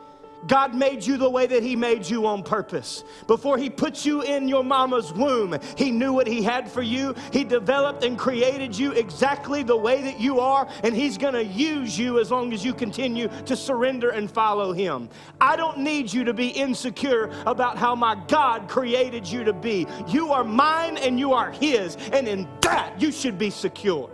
God 0.47 0.75
made 0.75 1.05
you 1.05 1.17
the 1.17 1.29
way 1.29 1.47
that 1.47 1.63
He 1.63 1.77
made 1.77 2.09
you 2.09 2.27
on 2.27 2.43
purpose. 2.43 3.05
Before 3.27 3.59
He 3.59 3.71
put 3.71 4.05
you 4.05 4.23
in 4.23 4.49
your 4.49 4.65
mama's 4.65 5.13
womb, 5.13 5.59
He 5.77 5.91
knew 5.91 6.13
what 6.13 6.27
He 6.27 6.43
had 6.43 6.71
for 6.71 6.83
you. 6.83 7.15
He 7.33 7.45
developed 7.45 8.05
and 8.05 8.19
created 8.19 8.77
you 8.77 8.93
exactly 8.93 9.63
the 9.63 9.77
way 9.77 10.03
that 10.03 10.21
you 10.21 10.41
are, 10.41 10.69
and 10.83 10.95
He's 10.95 11.19
gonna 11.19 11.43
use 11.43 11.99
you 11.99 12.21
as 12.21 12.31
long 12.31 12.53
as 12.53 12.65
you 12.65 12.75
continue 12.75 13.29
to 13.47 13.57
surrender 13.57 14.11
and 14.11 14.31
follow 14.31 14.73
Him. 14.73 15.09
I 15.41 15.57
don't 15.57 15.79
need 15.79 16.13
you 16.13 16.25
to 16.25 16.35
be 16.35 16.49
insecure 16.49 17.31
about 17.47 17.77
how 17.77 17.95
my 17.95 18.15
God 18.29 18.69
created 18.69 19.27
you 19.27 19.45
to 19.45 19.53
be. 19.53 19.87
You 20.09 20.33
are 20.33 20.45
mine 20.45 20.97
and 20.99 21.19
you 21.19 21.33
are 21.33 21.51
His, 21.51 21.97
and 22.13 22.29
in 22.29 22.49
that 22.61 23.01
you 23.01 23.13
should 23.13 23.39
be 23.39 23.51
secure. 23.51 24.11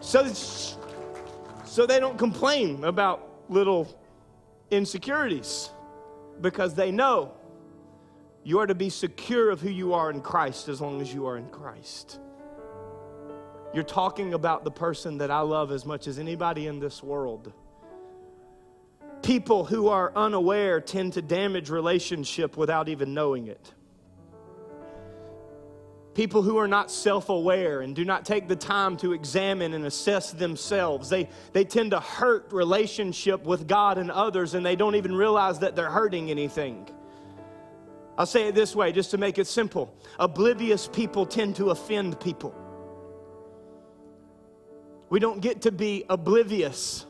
So, 0.00 0.26
so 1.64 1.86
they 1.86 2.00
don't 2.00 2.18
complain 2.18 2.84
about 2.84 3.28
little 3.48 4.01
insecurities 4.72 5.70
because 6.40 6.74
they 6.74 6.90
know 6.90 7.32
you 8.42 8.58
are 8.58 8.66
to 8.66 8.74
be 8.74 8.88
secure 8.88 9.50
of 9.50 9.60
who 9.60 9.70
you 9.70 9.94
are 9.94 10.10
in 10.10 10.20
Christ 10.20 10.68
as 10.68 10.80
long 10.80 11.00
as 11.00 11.12
you 11.14 11.26
are 11.26 11.36
in 11.36 11.48
Christ. 11.50 12.18
You're 13.72 13.84
talking 13.84 14.34
about 14.34 14.64
the 14.64 14.70
person 14.70 15.18
that 15.18 15.30
I 15.30 15.40
love 15.40 15.70
as 15.70 15.86
much 15.86 16.08
as 16.08 16.18
anybody 16.18 16.66
in 16.66 16.80
this 16.80 17.02
world. 17.02 17.52
People 19.22 19.64
who 19.64 19.88
are 19.88 20.12
unaware 20.16 20.80
tend 20.80 21.12
to 21.12 21.22
damage 21.22 21.70
relationship 21.70 22.56
without 22.56 22.88
even 22.88 23.14
knowing 23.14 23.46
it. 23.46 23.72
People 26.14 26.42
who 26.42 26.58
are 26.58 26.68
not 26.68 26.90
self 26.90 27.30
aware 27.30 27.80
and 27.80 27.96
do 27.96 28.04
not 28.04 28.26
take 28.26 28.46
the 28.46 28.56
time 28.56 28.96
to 28.98 29.12
examine 29.12 29.72
and 29.72 29.86
assess 29.86 30.32
themselves, 30.32 31.08
they, 31.08 31.28
they 31.52 31.64
tend 31.64 31.92
to 31.92 32.00
hurt 32.00 32.52
relationship 32.52 33.44
with 33.44 33.66
God 33.66 33.96
and 33.96 34.10
others, 34.10 34.54
and 34.54 34.64
they 34.64 34.76
don't 34.76 34.94
even 34.94 35.14
realize 35.14 35.60
that 35.60 35.74
they're 35.74 35.90
hurting 35.90 36.30
anything. 36.30 36.86
I'll 38.18 38.26
say 38.26 38.48
it 38.48 38.54
this 38.54 38.76
way 38.76 38.92
just 38.92 39.10
to 39.12 39.18
make 39.18 39.38
it 39.38 39.46
simple 39.46 39.94
oblivious 40.18 40.86
people 40.86 41.24
tend 41.24 41.56
to 41.56 41.70
offend 41.70 42.20
people. 42.20 42.54
We 45.08 45.18
don't 45.18 45.40
get 45.40 45.62
to 45.62 45.72
be 45.72 46.04
oblivious 46.08 47.06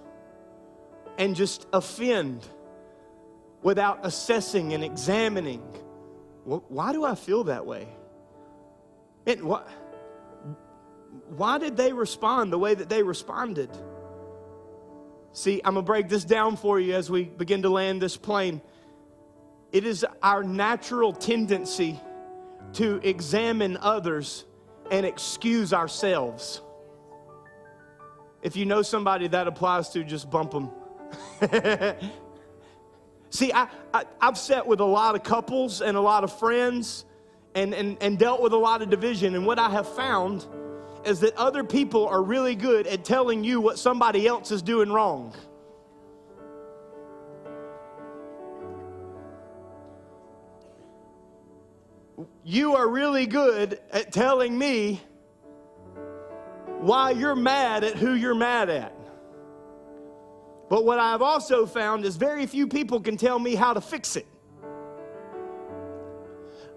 and 1.19 1.35
just 1.37 1.67
offend 1.73 2.47
without 3.63 4.01
assessing 4.03 4.75
and 4.75 4.85
examining. 4.85 5.61
Why 6.45 6.93
do 6.93 7.05
I 7.05 7.15
feel 7.15 7.45
that 7.45 7.67
way? 7.67 7.89
And 9.27 9.43
what, 9.43 9.69
why 11.29 11.59
did 11.59 11.77
they 11.77 11.93
respond 11.93 12.53
the 12.53 12.59
way 12.59 12.75
that 12.75 12.89
they 12.89 13.03
responded? 13.03 13.71
See, 15.33 15.61
I'm 15.65 15.75
going 15.75 15.85
to 15.85 15.87
break 15.87 16.09
this 16.09 16.25
down 16.25 16.57
for 16.57 16.79
you 16.79 16.95
as 16.95 17.11
we 17.11 17.25
begin 17.25 17.63
to 17.63 17.71
land 17.71 18.03
this 18.03 18.17
plane. 18.17 18.61
It 19.71 19.87
is 19.87 20.05
our 20.23 20.43
natural 20.43 21.13
tendency 21.13 21.99
to 22.75 23.01
examine 23.03 23.79
others 23.81 24.45
and 24.91 25.07
excuse 25.07 25.73
ourselves. 25.73 26.61
If 28.43 28.57
you 28.57 28.67
know 28.67 28.83
somebody 28.83 29.29
that 29.29 29.47
applies 29.47 29.89
to, 29.91 30.05
just 30.05 30.31
bump 30.31 30.51
them. 30.51 30.71
See, 33.31 33.53
I, 33.53 33.69
I, 33.95 34.05
have 34.21 34.37
sat 34.37 34.67
with 34.67 34.81
a 34.81 34.85
lot 34.85 35.15
of 35.15 35.23
couples 35.23 35.81
and 35.81 35.97
a 35.97 36.01
lot 36.01 36.25
of 36.25 36.39
friends 36.39 37.07
and, 37.55 37.75
and, 37.75 37.97
and 38.01 38.19
dealt 38.19 38.41
with 38.41 38.53
a 38.53 38.57
lot 38.57 38.83
of 38.83 38.91
division. 38.91 39.35
And 39.35 39.47
what 39.47 39.59
I 39.59 39.71
have 39.71 39.89
found 39.95 40.47
is 41.05 41.21
that 41.21 41.37
other 41.37 41.65
people 41.65 42.07
are 42.07 42.23
really 42.23 42.55
good 42.55 42.87
at 42.87 43.05
telling 43.05 43.45
you 43.45 43.61
what 43.61 43.79
somebody 43.79 44.27
else 44.27 44.51
is 44.51 44.63
doing 44.63 44.91
wrong. 44.91 45.35
You 52.45 52.75
are 52.75 52.89
really 52.89 53.27
good 53.27 53.81
at 53.91 54.13
telling 54.13 54.57
me 54.57 55.01
why 56.81 57.13
you're 57.13 57.37
mad 57.37 57.85
at 57.85 57.97
who 57.97 58.15
you're 58.15 58.35
mad 58.35 58.69
at. 58.69 58.97
But 60.69 60.85
what 60.85 60.99
I've 60.99 61.23
also 61.23 61.67
found 61.67 62.05
is 62.05 62.17
very 62.17 62.47
few 62.47 62.67
people 62.67 63.01
can 63.01 63.17
tell 63.17 63.39
me 63.39 63.55
how 63.55 63.75
to 63.75 63.81
fix 63.81 64.17
it 64.17 64.27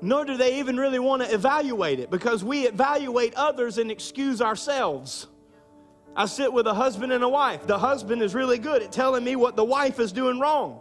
nor 0.05 0.23
do 0.23 0.37
they 0.37 0.59
even 0.59 0.77
really 0.77 0.99
want 0.99 1.23
to 1.23 1.33
evaluate 1.33 1.99
it 1.99 2.11
because 2.11 2.43
we 2.43 2.67
evaluate 2.67 3.33
others 3.33 3.79
and 3.79 3.89
excuse 3.89 4.39
ourselves. 4.39 5.27
I 6.15 6.27
sit 6.27 6.53
with 6.53 6.67
a 6.67 6.73
husband 6.73 7.11
and 7.11 7.23
a 7.23 7.29
wife. 7.29 7.65
The 7.65 7.79
husband 7.79 8.21
is 8.21 8.35
really 8.35 8.59
good 8.59 8.83
at 8.83 8.91
telling 8.91 9.23
me 9.23 9.35
what 9.35 9.55
the 9.55 9.63
wife 9.63 9.99
is 9.99 10.11
doing 10.11 10.39
wrong. 10.39 10.79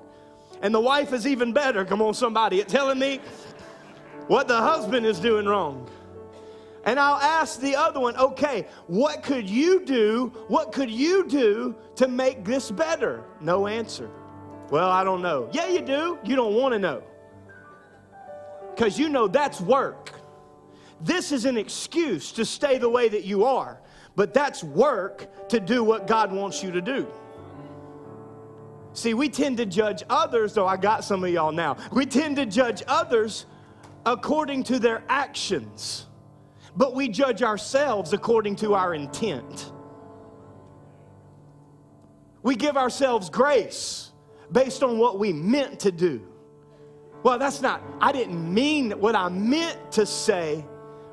And 0.61 0.75
the 0.75 0.81
wife 0.81 1.15
is 1.15 1.27
even 1.27 1.55
better, 1.55 1.87
come 1.87 2.03
on, 2.03 2.13
somebody, 2.13 2.61
at 2.61 2.69
telling 2.69 2.99
me 2.99 3.21
what 4.27 4.47
the 4.47 4.59
husband 4.59 5.07
is 5.07 5.19
doing 5.19 5.47
wrong. 5.47 5.89
And 6.85 7.01
I'll 7.01 7.17
ask 7.17 7.59
the 7.61 7.77
other 7.77 8.01
one, 8.01 8.17
okay, 8.17 8.67
what 8.89 9.23
could 9.23 9.49
you 9.49 9.87
do? 9.87 10.33
What 10.49 10.71
could 10.71 10.91
you 10.91 11.27
do 11.27 11.75
to 11.97 12.09
make 12.09 12.45
this 12.45 12.71
better? 12.71 13.25
No 13.41 13.67
answer. 13.67 14.11
Well, 14.71 14.91
I 14.91 15.03
don't 15.03 15.23
know. 15.23 15.49
Yeah, 15.51 15.69
you 15.69 15.81
do. 15.81 16.19
You 16.25 16.37
don't 16.37 16.55
want 16.55 16.75
to 16.75 16.79
know 16.79 17.03
because 18.75 18.99
you 18.99 19.09
know 19.09 19.29
that's 19.29 19.61
work. 19.61 20.13
This 21.01 21.33
is 21.33 21.45
an 21.45 21.57
excuse 21.57 22.33
to 22.33 22.45
stay 22.45 22.79
the 22.79 22.89
way 22.89 23.09
that 23.09 23.25
you 23.25 23.45
are, 23.45 23.81
but 24.17 24.35
that's 24.35 24.65
work 24.65 25.49
to 25.49 25.61
do 25.61 25.85
what 25.85 26.07
God 26.07 26.33
wants 26.33 26.63
you 26.63 26.73
to 26.73 26.81
do. 26.81 27.07
See, 28.95 29.15
we 29.15 29.29
tend 29.29 29.57
to 29.59 29.67
judge 29.67 30.03
others, 30.09 30.55
though 30.55 30.67
I 30.67 30.77
got 30.77 31.05
some 31.05 31.25
of 31.25 31.31
y'all 31.31 31.53
now. 31.53 31.77
We 31.93 32.07
tend 32.07 32.37
to 32.37 32.47
judge 32.47 32.83
others 32.87 33.47
according 34.07 34.65
to 34.65 34.79
their 34.79 35.03
actions, 35.09 36.07
but 36.77 36.95
we 36.95 37.09
judge 37.09 37.43
ourselves 37.43 38.13
according 38.13 38.57
to 38.57 38.75
our 38.75 38.95
intent. 38.95 39.73
We 42.43 42.57
give 42.57 42.77
ourselves 42.77 43.31
grace 43.31 44.13
based 44.53 44.83
on 44.83 44.99
what 44.99 45.19
we 45.19 45.33
meant 45.33 45.81
to 45.81 45.93
do. 45.93 46.34
Well, 47.25 47.39
that's 47.39 47.63
not, 47.63 47.83
I 48.03 48.13
didn't 48.13 48.53
mean 48.53 48.91
what 48.93 49.17
I 49.17 49.31
meant 49.31 49.91
to 49.93 50.05
say, 50.05 50.63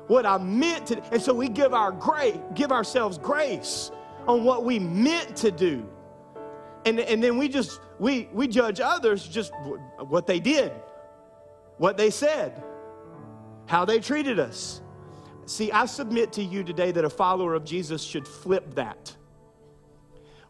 what 0.08 0.26
I 0.26 0.36
meant 0.36 0.88
to, 0.88 1.02
and 1.10 1.22
so 1.22 1.32
we 1.32 1.48
give 1.48 1.72
our 1.72 1.90
grace, 1.90 2.36
give 2.52 2.70
ourselves 2.70 3.16
grace 3.16 3.90
on 4.28 4.44
what 4.44 4.62
we 4.62 4.78
meant 4.78 5.34
to 5.36 5.50
do. 5.50 5.88
And, 6.84 7.00
and 7.00 7.22
then 7.22 7.38
we 7.38 7.48
just, 7.48 7.80
we, 7.98 8.28
we 8.30 8.46
judge 8.46 8.78
others 8.78 9.26
just 9.26 9.52
what 10.06 10.26
they 10.26 10.38
did, 10.38 10.70
what 11.78 11.96
they 11.96 12.10
said, 12.10 12.62
how 13.64 13.86
they 13.86 13.98
treated 13.98 14.38
us. 14.38 14.82
See, 15.46 15.72
I 15.72 15.86
submit 15.86 16.34
to 16.34 16.42
you 16.42 16.62
today 16.62 16.92
that 16.92 17.06
a 17.06 17.10
follower 17.10 17.54
of 17.54 17.64
Jesus 17.64 18.02
should 18.02 18.28
flip 18.28 18.74
that. 18.74 19.16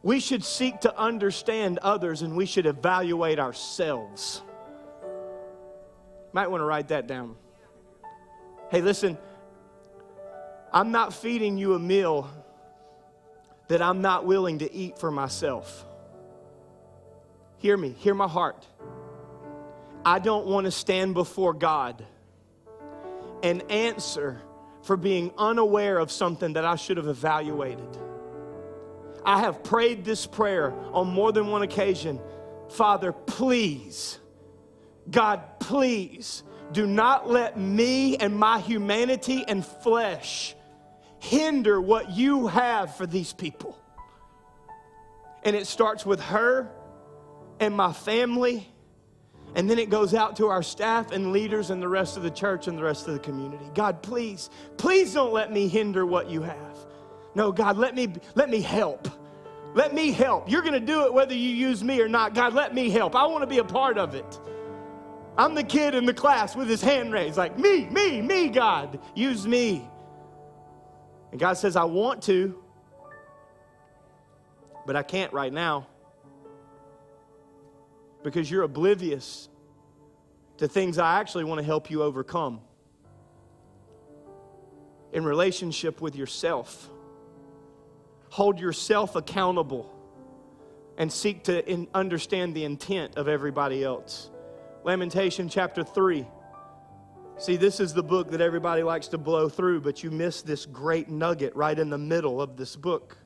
We 0.03 0.19
should 0.19 0.43
seek 0.43 0.81
to 0.81 0.99
understand 0.99 1.79
others 1.79 2.23
and 2.23 2.37
we 2.37 2.47
should 2.47 2.67
evaluate 2.67 3.39
ourselves. 3.39 4.43
Might 6.33 6.51
want 6.51 6.61
to 6.61 6.65
write 6.65 6.89
that 6.89 7.07
down. 7.07 7.37
Hey, 8.71 8.81
listen, 8.81 9.19
I'm 10.73 10.91
not 10.91 11.13
feeding 11.13 11.59
you 11.59 11.75
a 11.75 11.79
meal 11.79 12.31
that 13.69 13.83
I'm 13.83 14.01
not 14.01 14.27
willing 14.27 14.59
to 14.61 14.73
eat 14.73 14.99
for 14.99 15.11
myself. 15.11 15.87
Hear 17.59 17.77
me, 17.77 17.91
hear 17.99 18.15
my 18.15 18.29
heart. 18.29 18.67
I 20.05 20.19
don't 20.19 20.47
want 20.47 20.65
to 20.65 20.71
stand 20.71 21.15
before 21.15 21.53
God 21.53 22.05
and 23.43 23.71
answer 23.71 24.41
for 24.83 24.97
being 24.97 25.33
unaware 25.39 25.99
of 25.99 26.11
something 26.11 26.55
that 26.55 26.65
I 26.65 26.77
should 26.77 26.97
have 26.97 27.07
evaluated. 27.07 27.97
I 29.25 29.41
have 29.41 29.63
prayed 29.63 30.05
this 30.05 30.27
prayer 30.27 30.75
on 30.93 31.09
more 31.09 31.31
than 31.31 31.47
one 31.47 31.63
occasion. 31.63 32.21
Father, 32.69 33.13
please, 33.13 34.19
God, 35.11 35.43
please 35.61 36.43
do 36.73 36.87
not 36.87 37.29
let 37.29 37.59
me 37.59 38.17
and 38.17 38.35
my 38.35 38.61
humanity 38.61 39.45
and 39.47 39.65
flesh 39.65 40.55
hinder 41.19 41.81
what 41.81 42.11
you 42.11 42.49
have 42.49 42.97
for 42.97 43.07
these 43.07 43.33
people. 43.33 43.79
And 45.45 45.55
it 45.55 45.67
starts 45.67 46.05
with 46.05 46.21
her 46.21 46.71
and 47.61 47.77
my 47.77 47.93
family, 47.93 48.69
and 49.55 49.69
then 49.71 49.79
it 49.79 49.91
goes 49.91 50.15
out 50.15 50.37
to 50.37 50.49
our 50.49 50.63
staff 50.63 51.13
and 51.13 51.33
leaders 51.33 51.71
and 51.71 51.83
the 51.83 51.89
rest 51.89 52.17
of 52.17 52.23
the 52.23 52.31
church 52.31 52.67
and 52.67 52.77
the 52.77 52.83
rest 52.83 53.07
of 53.07 53.15
the 53.15 53.21
community. 53.21 53.65
God, 53.75 54.03
please, 54.03 54.51
please 54.79 55.15
don't 55.15 55.33
let 55.33 55.53
me 55.53 55.69
hinder 55.69 56.07
what 56.07 56.29
you 56.29 56.43
have. 56.43 56.77
No, 57.35 57.53
God, 57.53 57.77
let 57.77 57.95
me, 57.95 58.13
let 58.35 58.51
me 58.51 58.61
help. 58.61 59.09
Let 59.75 59.95
me 59.95 60.11
help. 60.11 60.51
You're 60.51 60.63
going 60.63 60.75
to 60.75 60.81
do 60.81 61.05
it 61.07 61.15
whether 61.15 61.35
you 61.35 61.51
use 61.51 61.83
me 61.83 62.01
or 62.01 62.09
not. 62.09 62.35
God, 62.35 62.53
let 62.53 62.75
me 62.75 62.91
help. 62.91 63.15
I 63.15 63.27
want 63.27 63.43
to 63.43 63.47
be 63.47 63.59
a 63.59 63.65
part 63.65 63.97
of 63.97 64.15
it. 64.15 64.39
I'm 65.37 65.55
the 65.55 65.65
kid 65.65 65.95
in 65.95 66.05
the 66.05 66.15
class 66.15 66.55
with 66.55 66.69
his 66.69 66.83
hand 66.83 67.13
raised, 67.13 67.37
like, 67.37 67.59
me, 67.59 67.87
me, 67.87 68.21
me, 68.21 68.49
God, 68.49 68.99
use 69.15 69.47
me. 69.47 69.89
And 71.31 71.41
God 71.41 71.55
says, 71.55 71.77
I 71.77 71.85
want 71.85 72.23
to, 72.25 72.63
but 74.87 74.97
I 74.97 75.03
can't 75.03 75.33
right 75.33 75.53
now 75.53 75.87
because 78.23 78.51
you're 78.51 78.63
oblivious 78.63 79.49
to 80.59 80.69
things 80.69 80.99
I 80.99 81.19
actually 81.19 81.45
want 81.45 81.61
to 81.61 81.65
help 81.65 81.91
you 81.91 82.03
overcome 82.03 82.61
in 85.13 85.25
relationship 85.25 86.01
with 86.01 86.15
yourself 86.15 86.91
hold 88.33 88.59
yourself 88.59 89.15
accountable 89.15 89.95
and 90.97 91.13
seek 91.13 91.45
to 91.45 91.71
in, 91.71 91.87
understand 91.93 92.55
the 92.55 92.65
intent 92.65 93.17
of 93.17 93.29
everybody 93.29 93.85
else. 93.85 94.31
Lamentation 94.85 95.49
chapter 95.49 95.85
3. 95.85 96.27
See, 97.39 97.57
this 97.57 97.79
is 97.79 97.95
the 97.95 98.03
book 98.03 98.31
that 98.33 98.41
everybody 98.41 98.83
likes 98.83 99.09
to 99.09 99.19
blow 99.19 99.49
through, 99.49 99.81
but 99.81 100.03
you 100.03 100.11
miss 100.11 100.43
this 100.43 100.67
great 100.67 101.09
nugget 101.09 101.55
right 101.55 101.79
in 101.79 101.89
the 101.89 101.99
middle 101.99 102.43
of 102.43 102.57
this 102.57 102.75
book. 102.75 103.17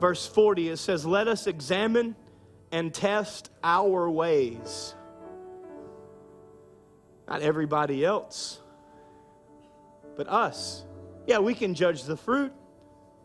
Verse 0.00 0.26
40, 0.26 0.70
it 0.70 0.78
says, 0.78 1.04
Let 1.04 1.28
us 1.28 1.46
examine 1.46 2.16
and 2.72 2.94
test 2.94 3.50
our 3.62 4.10
ways. 4.10 4.94
Not 7.28 7.42
everybody 7.42 8.04
else, 8.04 8.58
but 10.16 10.28
us. 10.28 10.84
Yeah, 11.26 11.38
we 11.38 11.54
can 11.54 11.74
judge 11.74 12.04
the 12.04 12.16
fruit, 12.16 12.52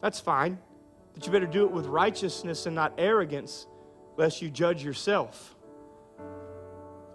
that's 0.01 0.19
fine. 0.19 0.59
But 1.13 1.25
you 1.25 1.31
better 1.31 1.47
do 1.47 1.63
it 1.63 1.71
with 1.71 1.85
righteousness 1.85 2.65
and 2.65 2.75
not 2.75 2.93
arrogance, 2.97 3.67
lest 4.17 4.41
you 4.41 4.49
judge 4.49 4.83
yourself. 4.83 5.54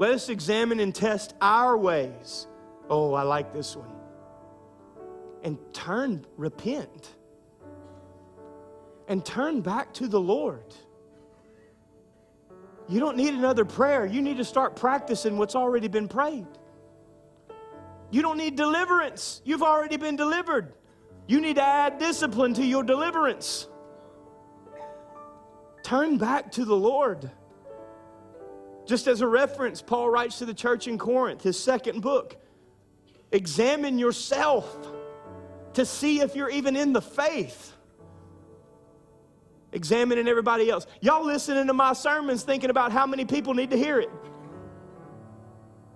Let 0.00 0.12
us 0.12 0.30
examine 0.30 0.80
and 0.80 0.94
test 0.94 1.34
our 1.42 1.76
ways. 1.76 2.46
Oh, 2.88 3.12
I 3.12 3.22
like 3.22 3.52
this 3.52 3.76
one. 3.76 3.92
And 5.44 5.58
turn, 5.74 6.24
repent. 6.38 7.14
And 9.08 9.22
turn 9.22 9.60
back 9.60 9.92
to 9.94 10.08
the 10.08 10.18
Lord. 10.18 10.64
You 12.88 12.98
don't 12.98 13.18
need 13.18 13.34
another 13.34 13.66
prayer. 13.66 14.06
You 14.06 14.22
need 14.22 14.38
to 14.38 14.44
start 14.44 14.74
practicing 14.74 15.36
what's 15.36 15.54
already 15.54 15.88
been 15.88 16.08
prayed. 16.08 16.46
You 18.10 18.22
don't 18.22 18.38
need 18.38 18.56
deliverance. 18.56 19.42
You've 19.44 19.62
already 19.62 19.98
been 19.98 20.16
delivered. 20.16 20.72
You 21.26 21.42
need 21.42 21.56
to 21.56 21.62
add 21.62 21.98
discipline 21.98 22.54
to 22.54 22.64
your 22.64 22.84
deliverance. 22.84 23.68
Turn 25.82 26.16
back 26.16 26.52
to 26.52 26.64
the 26.64 26.74
Lord. 26.74 27.30
Just 28.90 29.07
as 29.07 29.20
a 29.20 29.26
reference, 29.29 29.81
Paul 29.81 30.11
writes 30.11 30.40
to 30.40 30.46
the 30.46 30.53
church 30.53 30.88
in 30.88 30.98
Corinth, 30.98 31.44
his 31.44 31.57
second 31.57 32.00
book 32.00 32.37
examine 33.31 34.00
yourself 34.00 34.76
to 35.74 35.87
see 35.87 36.22
if 36.22 36.35
you're 36.35 36.50
even 36.50 36.74
in 36.74 36.92
the 36.92 37.00
faith. 37.00 37.72
Examining 39.70 40.26
everybody 40.26 40.68
else. 40.68 40.88
Y'all 41.00 41.24
listening 41.24 41.68
to 41.68 41.72
my 41.72 41.92
sermons 41.92 42.42
thinking 42.42 42.68
about 42.68 42.90
how 42.90 43.07
many 43.07 43.24
people 43.24 43.55
need 43.55 43.70
to 43.70 43.79
hear 43.79 44.00
it. 44.00 44.11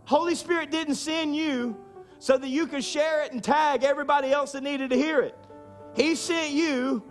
Holy 0.05 0.37
Spirit 0.37 0.71
didn't 0.71 0.95
send 0.95 1.35
you 1.35 1.77
so 2.21 2.39
that 2.39 2.47
you 2.47 2.69
could 2.69 2.85
share 2.85 3.25
it 3.25 3.33
and 3.33 3.43
tag 3.43 3.83
everybody 3.83 4.31
else 4.31 4.53
that 4.53 4.63
needed 4.63 4.91
to 4.91 4.97
hear 4.97 5.21
it. 5.21 5.37
He 5.97 6.15
sent 6.15 6.53
you 6.53 7.03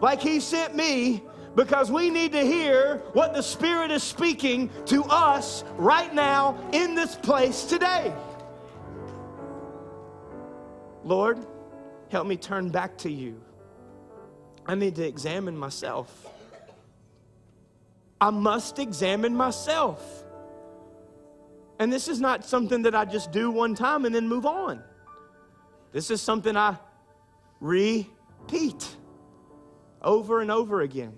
like 0.00 0.22
He 0.22 0.38
sent 0.38 0.76
me 0.76 1.24
because 1.54 1.90
we 1.90 2.10
need 2.10 2.32
to 2.32 2.44
hear 2.44 2.98
what 3.12 3.34
the 3.34 3.42
Spirit 3.42 3.90
is 3.90 4.02
speaking 4.02 4.70
to 4.86 5.04
us 5.04 5.64
right 5.76 6.12
now 6.12 6.58
in 6.72 6.94
this 6.94 7.14
place 7.14 7.64
today. 7.64 8.12
Lord, 11.04 11.38
help 12.10 12.26
me 12.26 12.36
turn 12.36 12.70
back 12.70 12.96
to 12.98 13.10
you. 13.10 13.40
I 14.66 14.74
need 14.74 14.96
to 14.96 15.06
examine 15.06 15.56
myself. 15.56 16.26
I 18.20 18.30
must 18.30 18.78
examine 18.78 19.36
myself. 19.36 20.24
And 21.78 21.92
this 21.92 22.08
is 22.08 22.20
not 22.20 22.44
something 22.44 22.82
that 22.82 22.94
I 22.94 23.04
just 23.04 23.32
do 23.32 23.50
one 23.50 23.74
time 23.74 24.06
and 24.06 24.14
then 24.14 24.28
move 24.28 24.46
on. 24.46 24.82
This 25.92 26.10
is 26.10 26.22
something 26.22 26.56
I 26.56 26.76
repeat 27.60 28.88
over 30.00 30.40
and 30.40 30.50
over 30.50 30.80
again. 30.80 31.14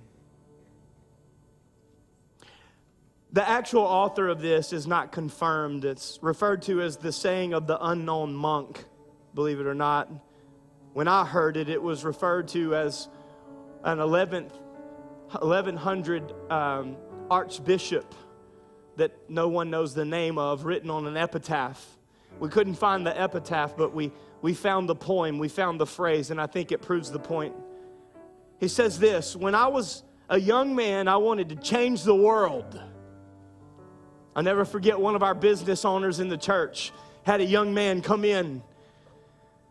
The 3.32 3.46
actual 3.46 3.82
author 3.82 4.28
of 4.28 4.40
this 4.40 4.72
is 4.72 4.86
not 4.86 5.12
confirmed. 5.12 5.84
It's 5.84 6.18
referred 6.22 6.62
to 6.62 6.80
as 6.80 6.96
the 6.96 7.12
saying 7.12 7.54
of 7.54 7.66
the 7.66 7.78
unknown 7.84 8.34
monk, 8.34 8.84
believe 9.34 9.60
it 9.60 9.66
or 9.66 9.74
not. 9.74 10.08
When 10.92 11.08
I 11.08 11.24
heard 11.24 11.56
it, 11.56 11.68
it 11.68 11.82
was 11.82 12.04
referred 12.04 12.48
to 12.48 12.74
as 12.74 13.08
an 13.84 13.98
11th, 13.98 14.52
1100 15.32 16.50
um, 16.50 16.96
archbishop 17.30 18.14
that 18.96 19.12
no 19.28 19.48
one 19.48 19.70
knows 19.70 19.92
the 19.92 20.04
name 20.04 20.38
of 20.38 20.64
written 20.64 20.88
on 20.88 21.06
an 21.06 21.16
epitaph. 21.16 21.98
We 22.38 22.48
couldn't 22.48 22.74
find 22.74 23.06
the 23.06 23.20
epitaph, 23.20 23.76
but 23.76 23.94
we, 23.94 24.12
we 24.40 24.54
found 24.54 24.88
the 24.88 24.94
poem, 24.94 25.38
we 25.38 25.48
found 25.48 25.80
the 25.80 25.86
phrase, 25.86 26.30
and 26.30 26.40
I 26.40 26.46
think 26.46 26.72
it 26.72 26.80
proves 26.80 27.10
the 27.10 27.18
point. 27.18 27.54
He 28.58 28.68
says 28.68 28.98
this 28.98 29.36
When 29.36 29.54
I 29.54 29.66
was 29.66 30.02
a 30.28 30.40
young 30.40 30.74
man, 30.74 31.08
I 31.08 31.16
wanted 31.16 31.48
to 31.50 31.56
change 31.56 32.02
the 32.04 32.14
world. 32.14 32.80
I'll 34.36 34.42
never 34.42 34.66
forget 34.66 35.00
one 35.00 35.16
of 35.16 35.22
our 35.22 35.34
business 35.34 35.86
owners 35.86 36.20
in 36.20 36.28
the 36.28 36.36
church 36.36 36.92
had 37.24 37.40
a 37.40 37.44
young 37.44 37.72
man 37.72 38.02
come 38.02 38.22
in, 38.22 38.62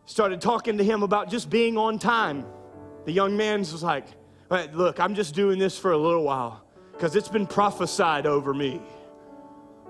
started 0.07 0.41
talking 0.41 0.79
to 0.79 0.83
him 0.83 1.03
about 1.03 1.29
just 1.29 1.51
being 1.51 1.77
on 1.77 1.99
time. 1.99 2.43
The 3.05 3.11
young 3.11 3.37
man 3.37 3.59
was 3.59 3.83
like, 3.83 4.07
Look, 4.49 4.99
I'm 4.99 5.13
just 5.13 5.35
doing 5.35 5.59
this 5.59 5.77
for 5.77 5.91
a 5.91 5.97
little 5.97 6.23
while 6.23 6.63
because 6.93 7.15
it's 7.15 7.27
been 7.27 7.45
prophesied 7.45 8.25
over 8.25 8.53
me 8.53 8.81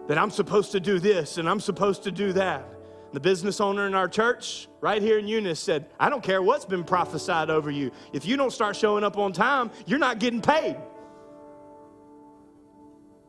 that 0.07 0.17
I'm 0.17 0.30
supposed 0.30 0.73
to 0.73 0.80
do 0.80 0.99
this 0.99 1.38
and 1.38 1.47
I'm 1.47 1.59
supposed 1.61 2.03
to 2.03 2.11
do 2.11 2.34
that. 2.34 2.65
The 3.13 3.19
business 3.21 3.61
owner 3.61 3.88
in 3.88 3.93
our 3.93 4.09
church, 4.09 4.67
right 4.82 5.01
here 5.01 5.19
in 5.19 5.28
Eunice, 5.28 5.59
said, 5.59 5.86
I 5.99 6.09
don't 6.09 6.23
care 6.23 6.41
what's 6.41 6.65
been 6.65 6.84
prophesied 6.84 7.49
over 7.49 7.71
you. 7.71 7.91
If 8.11 8.26
you 8.26 8.36
don't 8.36 8.51
start 8.51 8.76
showing 8.76 9.05
up 9.05 9.17
on 9.17 9.32
time, 9.32 9.71
you're 9.86 9.99
not 9.99 10.19
getting 10.19 10.41
paid. 10.41 10.76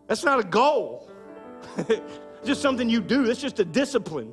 That's 0.09 0.25
not 0.25 0.41
a 0.41 0.45
goal. 0.45 1.09
just 2.45 2.63
something 2.63 2.89
you 2.89 3.01
do. 3.01 3.29
It's 3.29 3.41
just 3.41 3.59
a 3.61 3.65
discipline. 3.65 4.33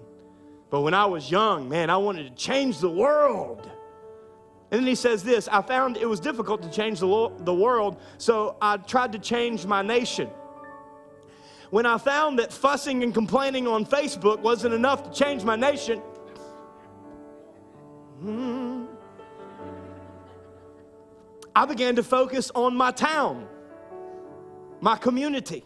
But 0.69 0.81
when 0.81 0.93
I 0.93 1.05
was 1.05 1.29
young, 1.29 1.69
man, 1.69 1.89
I 1.89 1.97
wanted 1.97 2.23
to 2.23 2.35
change 2.35 2.79
the 2.79 2.89
world. 2.89 3.69
And 4.71 4.81
then 4.81 4.87
he 4.87 4.95
says 4.95 5.23
this 5.23 5.47
I 5.47 5.61
found 5.61 5.97
it 5.97 6.09
was 6.09 6.19
difficult 6.19 6.63
to 6.63 6.71
change 6.71 6.99
the, 6.99 7.05
lo- 7.05 7.31
the 7.37 7.53
world, 7.53 8.01
so 8.17 8.57
I 8.59 8.77
tried 8.77 9.11
to 9.11 9.19
change 9.19 9.67
my 9.67 9.83
nation. 9.83 10.29
When 11.69 11.85
I 11.85 11.99
found 11.99 12.39
that 12.39 12.51
fussing 12.51 13.03
and 13.03 13.13
complaining 13.13 13.67
on 13.67 13.85
Facebook 13.85 14.39
wasn't 14.39 14.73
enough 14.73 15.03
to 15.03 15.11
change 15.11 15.43
my 15.43 15.55
nation, 15.55 15.99
hmm, 18.19 18.85
I 21.55 21.65
began 21.65 21.95
to 21.97 22.03
focus 22.03 22.51
on 22.55 22.75
my 22.75 22.91
town, 22.91 23.47
my 24.81 24.95
community. 24.95 25.63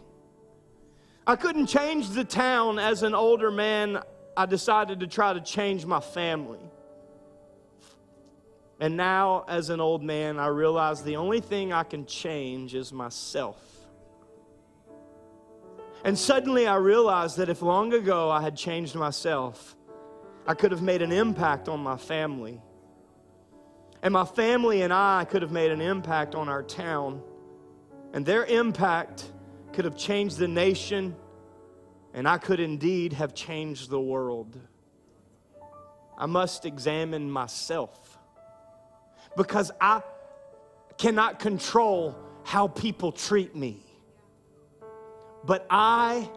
I 1.28 1.36
couldn't 1.36 1.66
change 1.66 2.08
the 2.08 2.24
town 2.24 2.78
as 2.78 3.02
an 3.02 3.14
older 3.14 3.50
man. 3.50 4.02
I 4.34 4.46
decided 4.46 5.00
to 5.00 5.06
try 5.06 5.34
to 5.34 5.42
change 5.42 5.84
my 5.84 6.00
family. 6.00 6.58
And 8.80 8.96
now, 8.96 9.44
as 9.46 9.68
an 9.68 9.78
old 9.78 10.02
man, 10.02 10.38
I 10.38 10.46
realize 10.46 11.02
the 11.02 11.16
only 11.16 11.40
thing 11.40 11.70
I 11.70 11.82
can 11.82 12.06
change 12.06 12.74
is 12.74 12.94
myself. 12.94 13.62
And 16.02 16.18
suddenly 16.18 16.66
I 16.66 16.76
realized 16.76 17.36
that 17.36 17.50
if 17.50 17.60
long 17.60 17.92
ago 17.92 18.30
I 18.30 18.40
had 18.40 18.56
changed 18.56 18.94
myself, 18.94 19.76
I 20.46 20.54
could 20.54 20.70
have 20.70 20.80
made 20.80 21.02
an 21.02 21.12
impact 21.12 21.68
on 21.68 21.80
my 21.80 21.98
family. 21.98 22.62
And 24.02 24.14
my 24.14 24.24
family 24.24 24.80
and 24.80 24.94
I 24.94 25.26
could 25.28 25.42
have 25.42 25.52
made 25.52 25.72
an 25.72 25.82
impact 25.82 26.34
on 26.34 26.48
our 26.48 26.62
town. 26.62 27.20
And 28.14 28.24
their 28.24 28.46
impact 28.46 29.30
could 29.78 29.84
have 29.84 29.96
changed 29.96 30.38
the 30.38 30.48
nation, 30.48 31.14
and 32.12 32.26
I 32.26 32.36
could 32.38 32.58
indeed 32.58 33.12
have 33.12 33.32
changed 33.32 33.90
the 33.90 34.00
world. 34.00 34.58
I 36.18 36.26
must 36.26 36.64
examine 36.64 37.30
myself 37.30 38.18
because 39.36 39.70
I 39.80 40.02
cannot 40.96 41.38
control 41.38 42.16
how 42.42 42.66
people 42.66 43.12
treat 43.12 43.54
me. 43.54 43.84
But 45.44 45.64
I 45.70 46.28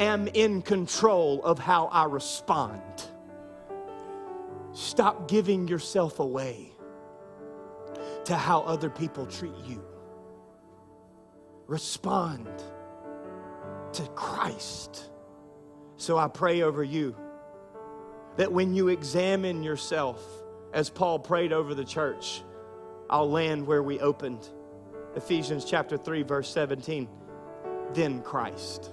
am 0.00 0.26
in 0.26 0.62
control 0.62 1.44
of 1.44 1.60
how 1.60 1.86
I 1.92 2.06
respond. 2.06 2.82
Stop 4.72 5.28
giving 5.28 5.68
yourself 5.68 6.18
away 6.18 6.72
to 8.24 8.34
how 8.36 8.62
other 8.62 8.90
people 8.90 9.26
treat 9.26 9.54
you. 9.64 9.84
Respond 11.72 12.46
to 13.94 14.02
Christ. 14.08 15.08
So 15.96 16.18
I 16.18 16.28
pray 16.28 16.60
over 16.60 16.84
you 16.84 17.16
that 18.36 18.52
when 18.52 18.74
you 18.74 18.88
examine 18.88 19.62
yourself, 19.62 20.22
as 20.74 20.90
Paul 20.90 21.18
prayed 21.18 21.50
over 21.50 21.74
the 21.74 21.86
church, 21.86 22.42
I'll 23.08 23.30
land 23.30 23.66
where 23.66 23.82
we 23.82 24.00
opened. 24.00 24.46
Ephesians 25.16 25.64
chapter 25.64 25.96
3, 25.96 26.24
verse 26.24 26.50
17. 26.50 27.08
Then 27.94 28.20
Christ 28.20 28.90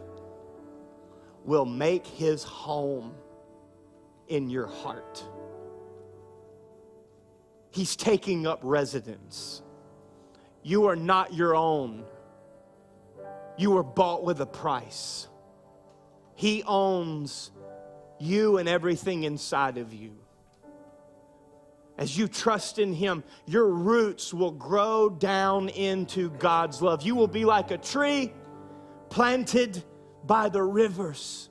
will 1.44 1.66
make 1.66 2.08
his 2.08 2.46
home 2.46 3.14
in 4.30 4.50
your 4.50 4.68
heart. 4.68 5.22
He's 7.72 7.98
taking 7.98 8.48
up 8.48 8.62
residence. 8.64 9.64
You 10.64 10.86
are 10.86 10.96
not 10.96 11.34
your 11.34 11.58
own. 11.58 12.06
You 13.60 13.72
were 13.72 13.84
bought 13.84 14.24
with 14.24 14.40
a 14.40 14.46
price. 14.46 15.28
He 16.34 16.64
owns 16.64 17.52
you 18.18 18.58
and 18.58 18.70
everything 18.70 19.24
inside 19.24 19.78
of 19.78 19.94
you. 19.94 20.16
As 21.98 22.18
you 22.18 22.30
trust 22.30 22.80
in 22.80 22.94
Him, 22.94 23.22
your 23.46 23.68
roots 23.68 24.34
will 24.34 24.54
grow 24.54 25.10
down 25.10 25.68
into 25.68 26.30
God's 26.30 26.82
love. 26.82 27.02
You 27.02 27.16
will 27.16 27.28
be 27.28 27.44
like 27.44 27.72
a 27.72 27.78
tree 27.78 28.32
planted 29.10 29.84
by 30.26 30.48
the 30.48 30.64
rivers 30.64 31.50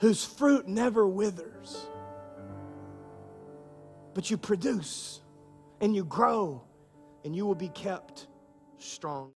whose 0.00 0.22
fruit 0.22 0.68
never 0.68 1.08
withers. 1.08 1.86
But 4.12 4.30
you 4.30 4.36
produce 4.36 5.22
and 5.80 5.96
you 5.96 6.04
grow 6.04 6.62
and 7.24 7.34
you 7.34 7.46
will 7.46 7.54
be 7.54 7.70
kept 7.70 8.26
strong. 8.76 9.32